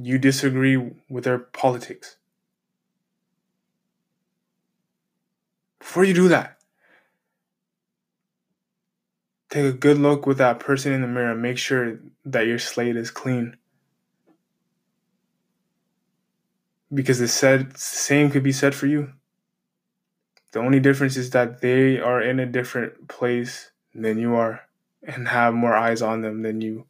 you 0.00 0.18
disagree 0.18 0.76
with 1.10 1.24
their 1.24 1.38
politics. 1.38 2.16
Before 5.80 6.04
you 6.04 6.14
do 6.14 6.28
that, 6.28 6.58
take 9.50 9.64
a 9.64 9.72
good 9.72 9.98
look 9.98 10.24
with 10.24 10.38
that 10.38 10.60
person 10.60 10.92
in 10.92 11.02
the 11.02 11.08
mirror. 11.08 11.34
Make 11.34 11.58
sure 11.58 11.98
that 12.24 12.46
your 12.46 12.60
slate 12.60 12.96
is 12.96 13.10
clean. 13.10 13.56
Because 16.92 17.18
the 17.18 17.28
said 17.28 17.76
same 17.78 18.30
could 18.30 18.42
be 18.42 18.52
said 18.52 18.74
for 18.74 18.86
you. 18.86 19.12
The 20.52 20.60
only 20.60 20.80
difference 20.80 21.16
is 21.16 21.30
that 21.30 21.62
they 21.62 21.98
are 21.98 22.20
in 22.20 22.38
a 22.38 22.46
different 22.46 23.08
place 23.08 23.70
than 23.94 24.18
you 24.18 24.34
are 24.34 24.60
and 25.02 25.28
have 25.28 25.54
more 25.54 25.74
eyes 25.74 26.02
on 26.02 26.20
them 26.20 26.42
than 26.42 26.60
you. 26.60 26.86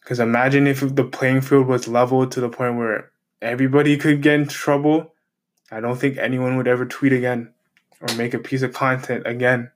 Because 0.00 0.20
imagine 0.20 0.66
if 0.66 0.80
the 0.94 1.04
playing 1.04 1.40
field 1.40 1.66
was 1.66 1.88
leveled 1.88 2.32
to 2.32 2.40
the 2.40 2.48
point 2.48 2.76
where 2.76 3.10
everybody 3.42 3.96
could 3.96 4.22
get 4.22 4.34
in 4.34 4.48
trouble. 4.48 5.14
I 5.70 5.80
don't 5.80 5.98
think 5.98 6.16
anyone 6.18 6.56
would 6.56 6.68
ever 6.68 6.86
tweet 6.86 7.12
again 7.12 7.52
or 8.00 8.14
make 8.16 8.34
a 8.34 8.38
piece 8.38 8.62
of 8.62 8.72
content 8.72 9.26
again. 9.26 9.70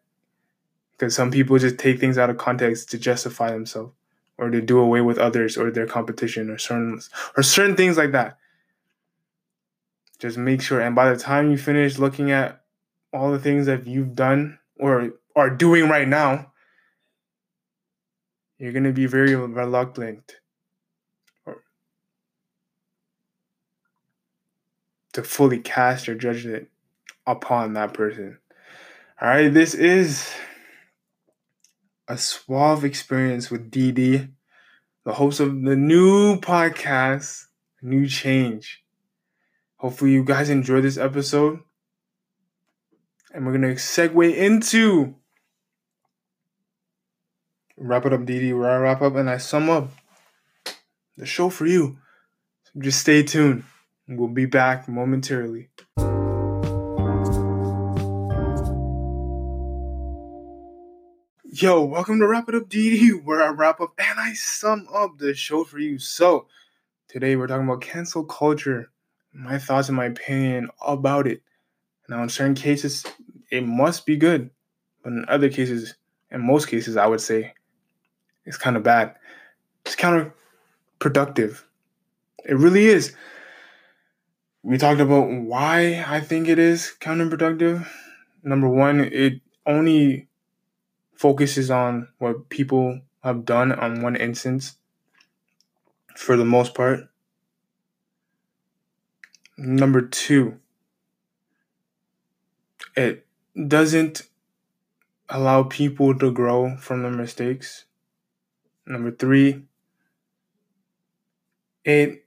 Because 0.92 1.14
some 1.14 1.30
people 1.30 1.58
just 1.58 1.78
take 1.78 1.98
things 1.98 2.18
out 2.18 2.30
of 2.30 2.38
context 2.38 2.90
to 2.90 2.98
justify 2.98 3.50
themselves 3.50 3.92
or 4.38 4.50
to 4.50 4.60
do 4.60 4.78
away 4.78 5.00
with 5.00 5.18
others 5.18 5.56
or 5.56 5.70
their 5.70 5.86
competition 5.86 6.50
or 6.50 6.58
certain 6.58 7.00
or 7.36 7.42
certain 7.42 7.76
things 7.76 7.96
like 7.96 8.12
that. 8.12 8.38
Just 10.22 10.38
make 10.38 10.62
sure 10.62 10.80
and 10.80 10.94
by 10.94 11.10
the 11.10 11.18
time 11.18 11.50
you 11.50 11.58
finish 11.58 11.98
looking 11.98 12.30
at 12.30 12.62
all 13.12 13.32
the 13.32 13.40
things 13.40 13.66
that 13.66 13.88
you've 13.88 14.14
done 14.14 14.56
or 14.78 15.10
are 15.34 15.50
doing 15.50 15.88
right 15.88 16.06
now, 16.06 16.52
you're 18.56 18.70
going 18.70 18.84
to 18.84 18.92
be 18.92 19.06
very 19.06 19.34
reluctant 19.34 20.36
to 25.12 25.24
fully 25.24 25.58
cast 25.58 26.06
your 26.06 26.14
judgment 26.14 26.68
upon 27.26 27.72
that 27.72 27.92
person. 27.92 28.38
All 29.20 29.28
right, 29.28 29.52
this 29.52 29.74
is 29.74 30.32
a 32.06 32.16
suave 32.16 32.84
experience 32.84 33.50
with 33.50 33.72
DD, 33.72 34.30
the 35.04 35.14
host 35.14 35.40
of 35.40 35.62
the 35.62 35.74
new 35.74 36.38
podcast, 36.38 37.46
New 37.82 38.06
Change. 38.06 38.81
Hopefully, 39.82 40.12
you 40.12 40.22
guys 40.22 40.48
enjoy 40.48 40.80
this 40.80 40.96
episode. 40.96 41.58
And 43.34 43.44
we're 43.44 43.58
going 43.58 43.62
to 43.62 43.74
segue 43.74 44.32
into 44.32 45.16
wrap 47.76 48.06
it 48.06 48.12
up, 48.12 48.20
DD. 48.20 48.56
Where 48.56 48.70
I 48.70 48.76
wrap 48.76 49.02
up 49.02 49.16
and 49.16 49.28
I 49.28 49.38
sum 49.38 49.68
up 49.68 49.90
the 51.16 51.26
show 51.26 51.50
for 51.50 51.66
you. 51.66 51.98
So 52.62 52.78
just 52.78 53.00
stay 53.00 53.24
tuned. 53.24 53.64
We'll 54.06 54.28
be 54.28 54.46
back 54.46 54.88
momentarily. 54.88 55.70
Yo, 61.44 61.82
welcome 61.82 62.20
to 62.20 62.28
Wrap 62.28 62.48
It 62.48 62.54
Up 62.54 62.68
DD, 62.68 63.24
where 63.24 63.42
I 63.42 63.48
wrap 63.48 63.80
up 63.80 63.94
and 63.98 64.20
I 64.20 64.32
sum 64.34 64.86
up 64.94 65.18
the 65.18 65.34
show 65.34 65.64
for 65.64 65.80
you. 65.80 65.98
So, 65.98 66.46
today 67.08 67.34
we're 67.34 67.48
talking 67.48 67.66
about 67.66 67.80
cancel 67.80 68.22
culture, 68.24 68.91
my 69.32 69.58
thoughts 69.58 69.88
and 69.88 69.96
my 69.96 70.06
opinion 70.06 70.70
about 70.86 71.26
it. 71.26 71.42
Now, 72.08 72.22
in 72.22 72.28
certain 72.28 72.54
cases, 72.54 73.04
it 73.50 73.66
must 73.66 74.06
be 74.06 74.16
good, 74.16 74.50
but 75.02 75.12
in 75.12 75.24
other 75.28 75.48
cases, 75.48 75.94
in 76.30 76.40
most 76.46 76.68
cases, 76.68 76.96
I 76.96 77.06
would 77.06 77.20
say 77.20 77.54
it's 78.44 78.58
kind 78.58 78.76
of 78.76 78.82
bad. 78.82 79.16
It's 79.84 79.96
counterproductive. 79.96 81.62
It 82.44 82.56
really 82.56 82.86
is. 82.86 83.14
We 84.64 84.78
talked 84.78 85.00
about 85.00 85.28
why 85.30 86.04
I 86.06 86.20
think 86.20 86.48
it 86.48 86.58
is 86.58 86.94
counterproductive. 87.00 87.86
Number 88.42 88.68
one, 88.68 89.00
it 89.00 89.40
only 89.66 90.28
focuses 91.14 91.70
on 91.70 92.08
what 92.18 92.48
people 92.50 93.00
have 93.24 93.44
done 93.44 93.72
on 93.72 94.02
one 94.02 94.16
instance. 94.16 94.76
for 96.16 96.36
the 96.36 96.44
most 96.44 96.74
part. 96.74 97.08
Number 99.64 100.02
two, 100.02 100.58
it 102.96 103.24
doesn't 103.68 104.22
allow 105.28 105.62
people 105.62 106.18
to 106.18 106.32
grow 106.32 106.76
from 106.78 107.02
their 107.02 107.12
mistakes. 107.12 107.84
Number 108.84 109.12
three, 109.12 109.62
it 111.84 112.24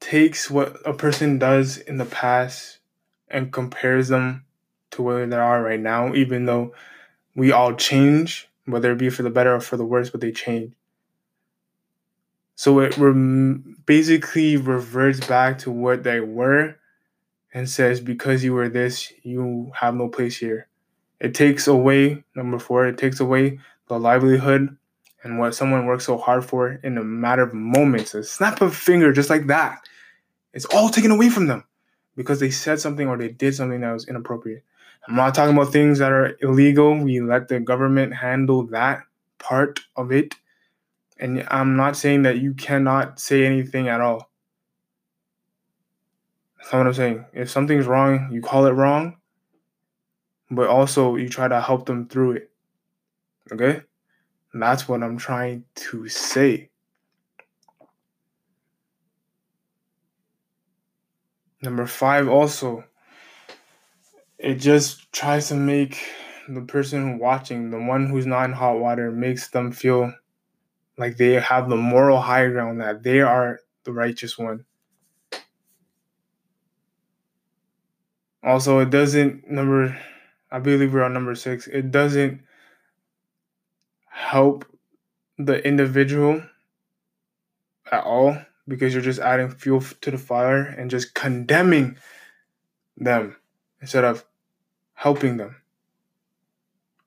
takes 0.00 0.50
what 0.50 0.78
a 0.84 0.92
person 0.92 1.38
does 1.38 1.78
in 1.78 1.98
the 1.98 2.06
past 2.06 2.80
and 3.28 3.52
compares 3.52 4.08
them 4.08 4.44
to 4.90 5.02
where 5.02 5.24
they 5.24 5.36
are 5.36 5.62
right 5.62 5.78
now, 5.78 6.12
even 6.12 6.46
though 6.46 6.74
we 7.36 7.52
all 7.52 7.76
change, 7.76 8.48
whether 8.64 8.90
it 8.90 8.98
be 8.98 9.10
for 9.10 9.22
the 9.22 9.30
better 9.30 9.54
or 9.54 9.60
for 9.60 9.76
the 9.76 9.84
worse, 9.84 10.10
but 10.10 10.20
they 10.20 10.32
change. 10.32 10.72
So 12.54 12.80
it 12.80 12.96
rem- 12.96 13.76
basically 13.86 14.56
reverts 14.56 15.26
back 15.26 15.58
to 15.60 15.70
what 15.70 16.04
they 16.04 16.20
were 16.20 16.76
and 17.54 17.68
says, 17.68 18.00
because 18.00 18.44
you 18.44 18.54
were 18.54 18.68
this, 18.68 19.12
you 19.22 19.72
have 19.74 19.94
no 19.94 20.08
place 20.08 20.36
here. 20.38 20.68
It 21.20 21.34
takes 21.34 21.66
away, 21.66 22.24
number 22.34 22.58
four, 22.58 22.86
it 22.86 22.98
takes 22.98 23.20
away 23.20 23.60
the 23.88 23.98
livelihood 23.98 24.76
and 25.22 25.38
what 25.38 25.54
someone 25.54 25.86
works 25.86 26.06
so 26.06 26.18
hard 26.18 26.44
for 26.44 26.80
in 26.82 26.98
a 26.98 27.04
matter 27.04 27.42
of 27.42 27.54
moments, 27.54 28.14
a 28.14 28.24
snap 28.24 28.60
of 28.60 28.72
a 28.72 28.74
finger, 28.74 29.12
just 29.12 29.30
like 29.30 29.46
that. 29.46 29.78
It's 30.52 30.64
all 30.66 30.88
taken 30.88 31.10
away 31.10 31.30
from 31.30 31.46
them 31.46 31.64
because 32.16 32.40
they 32.40 32.50
said 32.50 32.80
something 32.80 33.08
or 33.08 33.16
they 33.16 33.28
did 33.28 33.54
something 33.54 33.80
that 33.80 33.92
was 33.92 34.08
inappropriate. 34.08 34.64
I'm 35.08 35.16
not 35.16 35.34
talking 35.34 35.56
about 35.56 35.72
things 35.72 35.98
that 35.98 36.12
are 36.12 36.36
illegal. 36.40 36.96
We 36.96 37.20
let 37.20 37.48
the 37.48 37.60
government 37.60 38.14
handle 38.14 38.66
that 38.68 39.02
part 39.38 39.80
of 39.96 40.12
it. 40.12 40.34
And 41.22 41.46
I'm 41.52 41.76
not 41.76 41.96
saying 41.96 42.22
that 42.22 42.38
you 42.38 42.52
cannot 42.52 43.20
say 43.20 43.46
anything 43.46 43.86
at 43.86 44.00
all. 44.00 44.28
That's 46.58 46.72
not 46.72 46.78
what 46.80 46.86
I'm 46.88 46.94
saying. 46.94 47.26
If 47.32 47.48
something's 47.48 47.86
wrong, 47.86 48.30
you 48.32 48.42
call 48.42 48.66
it 48.66 48.72
wrong, 48.72 49.18
but 50.50 50.66
also 50.66 51.14
you 51.14 51.28
try 51.28 51.46
to 51.46 51.60
help 51.60 51.86
them 51.86 52.08
through 52.08 52.32
it. 52.32 52.50
Okay? 53.52 53.82
And 54.52 54.60
that's 54.60 54.88
what 54.88 55.04
I'm 55.04 55.16
trying 55.16 55.62
to 55.76 56.08
say. 56.08 56.70
Number 61.62 61.86
five, 61.86 62.26
also, 62.26 62.82
it 64.38 64.56
just 64.56 65.12
tries 65.12 65.46
to 65.50 65.54
make 65.54 66.02
the 66.48 66.62
person 66.62 67.20
watching, 67.20 67.70
the 67.70 67.78
one 67.78 68.08
who's 68.08 68.26
not 68.26 68.46
in 68.46 68.52
hot 68.52 68.80
water, 68.80 69.12
makes 69.12 69.50
them 69.50 69.70
feel 69.70 70.12
like 70.98 71.16
they 71.16 71.34
have 71.34 71.68
the 71.68 71.76
moral 71.76 72.20
high 72.20 72.48
ground 72.48 72.80
that 72.80 73.02
they 73.02 73.20
are 73.20 73.60
the 73.84 73.92
righteous 73.92 74.38
one. 74.38 74.64
Also, 78.44 78.80
it 78.80 78.90
doesn't 78.90 79.48
number 79.50 79.98
I 80.50 80.58
believe 80.58 80.92
we're 80.92 81.02
on 81.02 81.14
number 81.14 81.34
six. 81.34 81.66
It 81.66 81.90
doesn't 81.90 82.42
help 84.06 84.66
the 85.38 85.66
individual 85.66 86.42
at 87.90 88.04
all 88.04 88.36
because 88.68 88.92
you're 88.92 89.02
just 89.02 89.18
adding 89.18 89.50
fuel 89.50 89.80
to 89.80 90.10
the 90.10 90.18
fire 90.18 90.62
and 90.62 90.90
just 90.90 91.14
condemning 91.14 91.96
them 92.96 93.36
instead 93.80 94.04
of 94.04 94.24
helping 94.94 95.38
them. 95.38 95.56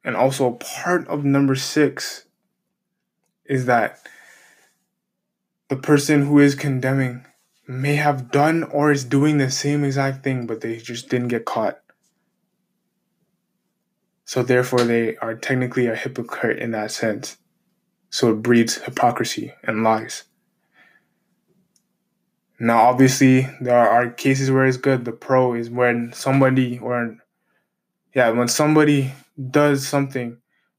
And 0.04 0.16
also, 0.16 0.54
part 0.54 1.08
of 1.08 1.24
number 1.24 1.56
six 1.56 2.25
is 3.46 3.66
that 3.66 4.08
the 5.70 5.76
person 5.76 6.26
who 6.26 6.40
is 6.40 6.56
condemning 6.56 7.26
may 7.68 7.96
have 7.96 8.32
done 8.32 8.64
or 8.64 8.92
is 8.92 9.04
doing 9.04 9.38
the 9.38 9.50
same 9.50 9.84
exact 9.84 10.24
thing, 10.24 10.46
but 10.46 10.62
they 10.62 10.78
just 10.78 11.10
didn't 11.10 11.30
get 11.30 11.46
caught. 11.46 11.80
So, 14.26 14.44
therefore, 14.44 14.84
they 14.84 15.18
are 15.18 15.36
technically 15.36 15.88
a 15.88 15.96
hypocrite 15.96 16.60
in 16.60 16.72
that 16.72 16.92
sense. 16.92 17.38
So, 18.10 18.32
it 18.32 18.42
breeds 18.42 18.78
hypocrisy 18.78 19.54
and 19.64 19.84
lies. 19.84 20.24
Now, 22.60 22.86
obviously, 22.86 23.50
there 23.60 23.78
are 23.78 24.10
cases 24.10 24.50
where 24.50 24.66
it's 24.66 24.78
good. 24.78 25.06
The 25.06 25.12
pro 25.12 25.54
is 25.54 25.70
when 25.70 26.14
somebody, 26.14 26.80
or 26.80 27.18
yeah, 28.16 28.30
when 28.30 28.48
somebody 28.48 29.14
does 29.52 29.88
something 29.88 30.38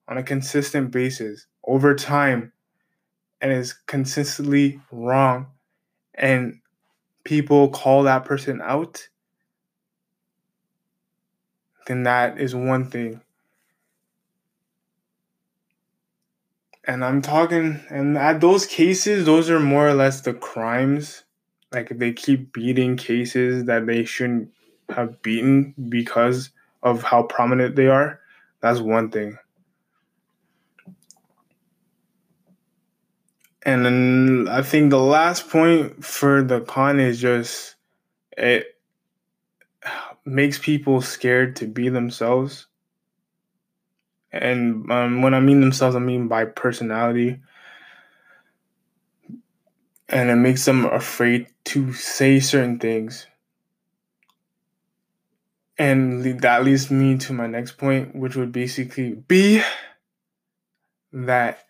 on 0.08 0.16
a 0.16 0.22
consistent 0.22 0.90
basis 0.90 1.46
over 1.64 1.94
time 1.94 2.52
and 3.46 3.60
is 3.60 3.74
consistently 3.86 4.80
wrong, 4.90 5.46
and 6.16 6.58
people 7.22 7.68
call 7.68 8.02
that 8.02 8.24
person 8.24 8.60
out, 8.60 9.06
then 11.86 12.02
that 12.02 12.40
is 12.40 12.56
one 12.56 12.90
thing. 12.90 13.20
And 16.88 17.04
I'm 17.04 17.22
talking, 17.22 17.80
and 17.88 18.18
at 18.18 18.40
those 18.40 18.66
cases, 18.66 19.26
those 19.26 19.48
are 19.48 19.60
more 19.60 19.88
or 19.88 19.94
less 19.94 20.22
the 20.22 20.34
crimes 20.34 21.22
like 21.72 21.90
they 21.90 22.12
keep 22.12 22.52
beating 22.52 22.96
cases 22.96 23.66
that 23.66 23.86
they 23.86 24.04
shouldn't 24.04 24.50
have 24.88 25.22
beaten 25.22 25.72
because 25.88 26.50
of 26.82 27.04
how 27.04 27.22
prominent 27.22 27.76
they 27.76 27.86
are, 27.86 28.18
that's 28.60 28.80
one 28.80 29.12
thing. 29.12 29.38
And 33.66 33.84
then 33.84 34.48
I 34.48 34.62
think 34.62 34.90
the 34.90 35.00
last 35.00 35.50
point 35.50 36.04
for 36.04 36.40
the 36.40 36.60
con 36.60 37.00
is 37.00 37.20
just 37.20 37.74
it 38.38 38.78
makes 40.24 40.56
people 40.56 41.02
scared 41.02 41.56
to 41.56 41.66
be 41.66 41.88
themselves. 41.88 42.68
And 44.30 44.88
um, 44.92 45.20
when 45.20 45.34
I 45.34 45.40
mean 45.40 45.60
themselves, 45.60 45.96
I 45.96 45.98
mean 45.98 46.28
by 46.28 46.44
personality 46.44 47.40
and 50.08 50.30
it 50.30 50.36
makes 50.36 50.64
them 50.64 50.84
afraid 50.84 51.48
to 51.64 51.92
say 51.92 52.38
certain 52.38 52.78
things. 52.78 53.26
And 55.76 56.40
that 56.40 56.64
leads 56.64 56.88
me 56.88 57.18
to 57.18 57.32
my 57.32 57.48
next 57.48 57.78
point, 57.78 58.14
which 58.14 58.36
would 58.36 58.52
basically 58.52 59.14
be 59.14 59.60
that 61.12 61.66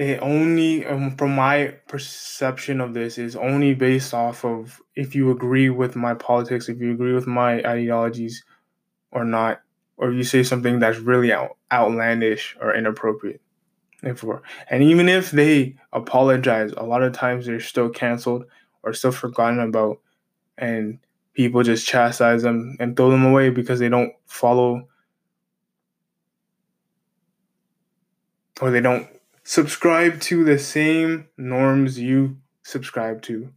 it 0.00 0.18
only, 0.22 0.86
um, 0.86 1.14
from 1.16 1.34
my 1.34 1.74
perception 1.86 2.80
of 2.80 2.94
this, 2.94 3.18
is 3.18 3.36
only 3.36 3.74
based 3.74 4.14
off 4.14 4.46
of 4.46 4.80
if 4.96 5.14
you 5.14 5.30
agree 5.30 5.68
with 5.68 5.94
my 5.94 6.14
politics, 6.14 6.70
if 6.70 6.80
you 6.80 6.92
agree 6.92 7.12
with 7.12 7.26
my 7.26 7.62
ideologies 7.64 8.42
or 9.10 9.26
not, 9.26 9.60
or 9.98 10.10
you 10.10 10.24
say 10.24 10.42
something 10.42 10.78
that's 10.78 10.98
really 10.98 11.34
out, 11.34 11.58
outlandish 11.70 12.56
or 12.62 12.74
inappropriate. 12.74 13.42
And 14.02 14.82
even 14.82 15.10
if 15.10 15.32
they 15.32 15.76
apologize, 15.92 16.72
a 16.78 16.84
lot 16.84 17.02
of 17.02 17.12
times 17.12 17.44
they're 17.44 17.60
still 17.60 17.90
canceled 17.90 18.46
or 18.82 18.94
still 18.94 19.12
forgotten 19.12 19.60
about, 19.60 20.00
and 20.56 20.98
people 21.34 21.62
just 21.62 21.86
chastise 21.86 22.42
them 22.42 22.74
and 22.80 22.96
throw 22.96 23.10
them 23.10 23.26
away 23.26 23.50
because 23.50 23.78
they 23.78 23.90
don't 23.90 24.14
follow 24.24 24.88
or 28.62 28.70
they 28.70 28.80
don't 28.80 29.06
subscribe 29.50 30.20
to 30.20 30.44
the 30.44 30.56
same 30.56 31.26
norms 31.36 31.98
you 31.98 32.36
subscribe 32.62 33.20
to. 33.20 33.52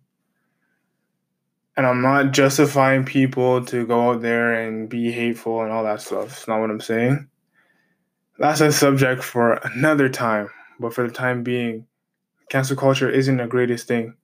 And 1.78 1.86
I'm 1.86 2.02
not 2.02 2.32
justifying 2.32 3.06
people 3.06 3.64
to 3.66 3.86
go 3.86 4.10
out 4.10 4.24
there 4.24 4.56
and 4.56 4.90
be 4.90 5.12
hateful 5.12 5.62
and 5.62 5.72
all 5.72 5.84
that 5.84 6.02
stuff. 6.02 6.30
It's 6.30 6.48
not 6.48 6.60
what 6.60 6.72
I'm 6.72 6.82
saying. 6.82 7.28
That's 8.40 8.60
a 8.60 8.72
subject 8.72 9.24
for 9.24 9.60
another 9.76 10.10
time, 10.10 10.50
but 10.80 10.96
for 10.96 11.08
the 11.08 11.14
time 11.14 11.44
being, 11.44 11.86
cancel 12.50 12.76
culture 12.76 13.08
isn't 13.12 13.38
the 13.38 13.46
greatest 13.46 13.88
thing 13.88 14.16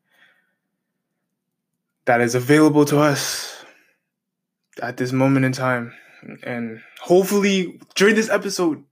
that 2.06 2.20
is 2.20 2.34
available 2.34 2.86
to 2.86 2.98
us 2.98 3.64
at 4.82 4.98
this 4.98 5.12
moment 5.12 5.46
in 5.46 5.52
time. 5.52 5.94
And 6.42 6.82
hopefully, 7.00 7.80
during 7.94 8.16
this 8.16 8.32
episode, 8.32 8.84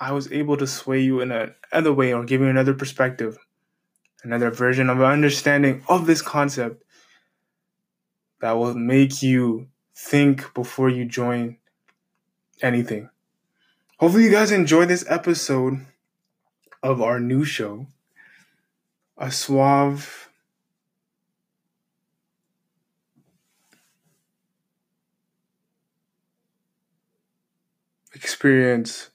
I 0.00 0.12
was 0.12 0.32
able 0.32 0.56
to 0.56 0.66
sway 0.66 1.00
you 1.00 1.20
in 1.20 1.30
another 1.30 1.92
way 1.92 2.14
or 2.14 2.24
give 2.24 2.40
you 2.40 2.48
another 2.48 2.72
perspective, 2.72 3.38
another 4.24 4.50
version 4.50 4.88
of 4.88 4.98
an 4.98 5.04
understanding 5.04 5.84
of 5.88 6.06
this 6.06 6.22
concept 6.22 6.82
that 8.40 8.52
will 8.52 8.72
make 8.72 9.22
you 9.22 9.68
think 9.94 10.54
before 10.54 10.88
you 10.88 11.04
join 11.04 11.58
anything. 12.62 13.10
Hopefully, 13.98 14.24
you 14.24 14.30
guys 14.30 14.50
enjoyed 14.50 14.88
this 14.88 15.04
episode 15.06 15.84
of 16.82 17.02
our 17.02 17.20
new 17.20 17.44
show, 17.44 17.86
A 19.18 19.30
Suave 19.30 20.30
Experience 28.14 29.10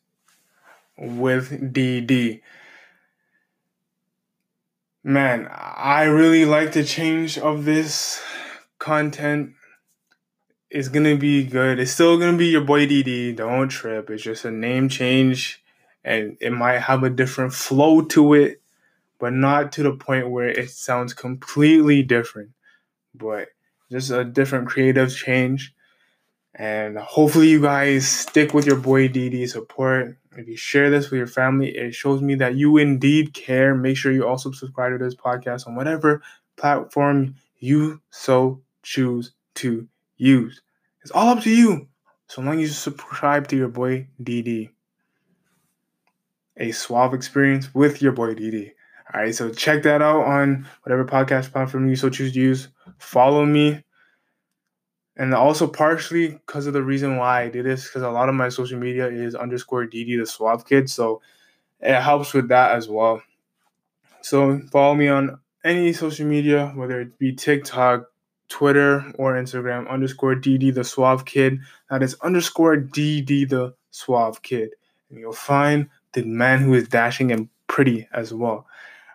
with 0.98 1.74
DD. 1.74 2.41
man, 5.06 5.48
I 5.52 6.06
really 6.06 6.46
like 6.46 6.74
the 6.74 6.84
change 6.84 7.38
of 7.38 7.64
this 7.64 8.20
content. 8.80 9.54
It's 10.72 10.89
gonna 10.89 11.16
be 11.16 11.46
good. 11.46 11.80
It's 11.80 11.91
still 11.91 12.18
gonna 12.18 12.38
be 12.38 12.48
your 12.48 12.64
boy 12.64 12.88
DD. 12.88 13.36
Don't 13.36 13.70
trip. 13.70 14.10
It's 14.10 14.24
just 14.24 14.46
a 14.46 14.52
name 14.52 14.89
change, 14.89 15.64
and 16.04 16.38
it 16.41 16.52
might 16.52 16.80
have 16.80 17.04
a 17.04 17.10
different 17.12 17.54
flow 17.54 18.02
to 18.02 18.34
it, 18.34 18.62
but 19.20 19.32
not 19.32 19.72
to 19.74 19.84
the 19.84 19.91
point 19.91 20.32
where 20.32 20.50
it 20.50 20.72
sounds 20.72 21.14
completely 21.14 22.02
different. 22.02 22.50
But 23.14 23.50
just 23.91 24.10
a 24.10 24.24
different 24.26 24.68
creative 24.68 25.16
change. 25.16 25.74
And 26.56 26.98
hopefully, 26.98 27.50
you 27.50 27.62
guys 27.62 28.08
stick 28.08 28.56
with 28.56 28.66
your 28.66 28.78
boy 28.78 29.08
DD 29.08 29.48
support. 29.48 30.18
If 30.38 30.47
you 30.47 30.57
share 30.57 30.89
this 30.89 31.09
with 31.09 31.17
your 31.17 31.27
family, 31.27 31.75
it 31.75 31.93
shows 31.93 32.21
me 32.21 32.36
that 32.36 32.55
you 32.55 32.77
indeed 32.77 33.33
care. 33.33 33.75
Make 33.75 33.97
sure 33.97 34.11
you 34.11 34.27
also 34.27 34.51
subscribe 34.51 34.91
to 34.91 35.03
this 35.03 35.15
podcast 35.15 35.67
on 35.67 35.75
whatever 35.75 36.21
platform 36.57 37.36
you 37.57 38.01
so 38.09 38.61
choose 38.83 39.33
to 39.55 39.88
use. 40.17 40.61
It's 41.01 41.11
all 41.11 41.29
up 41.29 41.43
to 41.43 41.49
you. 41.49 41.88
So 42.27 42.41
long 42.41 42.55
as 42.55 42.69
you 42.69 42.73
subscribe 42.73 43.47
to 43.49 43.55
your 43.55 43.67
boy 43.67 44.07
DD. 44.21 44.69
A 46.57 46.71
suave 46.71 47.13
experience 47.13 47.73
with 47.73 48.01
your 48.01 48.11
boy 48.11 48.33
DD. 48.33 48.71
All 49.13 49.21
right, 49.21 49.36
so 49.36 49.51
check 49.51 49.83
that 49.83 50.01
out 50.01 50.25
on 50.25 50.67
whatever 50.83 51.05
podcast 51.05 51.51
platform 51.51 51.88
you 51.88 51.95
so 51.95 52.09
choose 52.09 52.33
to 52.33 52.39
use. 52.39 52.69
Follow 52.97 53.45
me 53.45 53.83
and 55.18 55.34
also 55.34 55.68
partially 55.68 56.30
because 56.30 56.68
of 56.68 56.74
the 56.74 56.84
reason 56.84 57.18
why 57.18 57.43
I 57.43 57.49
did 57.49 57.66
this, 57.66 57.86
because 57.86 58.03
a 58.03 58.09
lot 58.09 58.30
of 58.30 58.36
my 58.36 58.49
social 58.49 58.80
media 58.80 59.07
is 59.07 59.36
underscore 59.36 59.86
DD 59.86 60.18
the 60.20 60.26
Suave 60.26 60.66
Kid, 60.66 60.89
so 60.89 61.22
it 61.80 62.01
helps 62.01 62.34
with 62.34 62.49
that 62.49 62.72
as 62.76 62.89
well. 62.89 63.22
So 64.22 64.59
follow 64.72 64.95
me 64.95 65.07
on 65.07 65.39
any 65.63 65.93
social 65.93 66.26
media, 66.26 66.72
whether 66.76 67.01
it 67.01 67.18
be 67.18 67.34
TikTok, 67.34 68.05
Twitter, 68.49 69.11
or 69.18 69.34
Instagram, 69.34 69.89
underscore 69.89 70.36
DD 70.36 70.74
the 70.74 70.84
Suave 70.84 71.26
Kid. 71.26 71.59
That 71.89 72.03
is 72.03 72.16
underscore 72.22 72.78
DD 72.78 73.49
the 73.49 73.76
Suave 73.91 74.41
Kid. 74.41 74.72
And 75.09 75.20
you'll 75.20 75.34
find 75.34 75.89
the 76.13 76.24
man 76.24 76.59
who 76.59 76.74
is 76.74 76.88
dashing 76.88 77.32
and 77.32 77.49
pretty 77.68 78.07
as 78.13 78.34
well. 78.34 78.68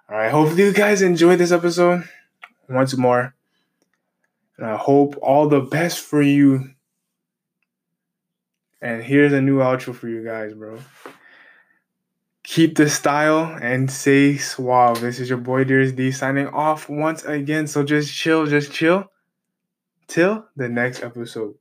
All 0.08 0.16
right, 0.16 0.30
hopefully 0.30 0.64
you 0.64 0.72
guys 0.72 1.02
enjoyed 1.02 1.38
this 1.38 1.52
episode. 1.52 2.04
Once 2.68 2.96
more, 2.96 3.34
and 4.60 4.68
I 4.68 4.76
hope 4.76 5.16
all 5.22 5.48
the 5.48 5.60
best 5.60 6.00
for 6.00 6.20
you. 6.20 6.70
And 8.82 9.02
here's 9.02 9.32
a 9.32 9.40
new 9.40 9.58
outro 9.58 9.94
for 9.94 10.08
you 10.08 10.22
guys, 10.22 10.52
bro. 10.52 10.78
Keep 12.42 12.76
the 12.76 12.88
style 12.88 13.58
and 13.62 13.90
stay 13.90 14.36
suave. 14.36 15.00
This 15.00 15.18
is 15.18 15.28
your 15.28 15.38
boy 15.38 15.64
Dears 15.64 15.92
D 15.92 16.10
signing 16.10 16.48
off 16.48 16.88
once 16.88 17.24
again. 17.24 17.66
So 17.66 17.82
just 17.82 18.12
chill, 18.12 18.46
just 18.46 18.72
chill 18.72 19.10
till 20.08 20.46
the 20.56 20.68
next 20.68 21.02
episode. 21.02 21.54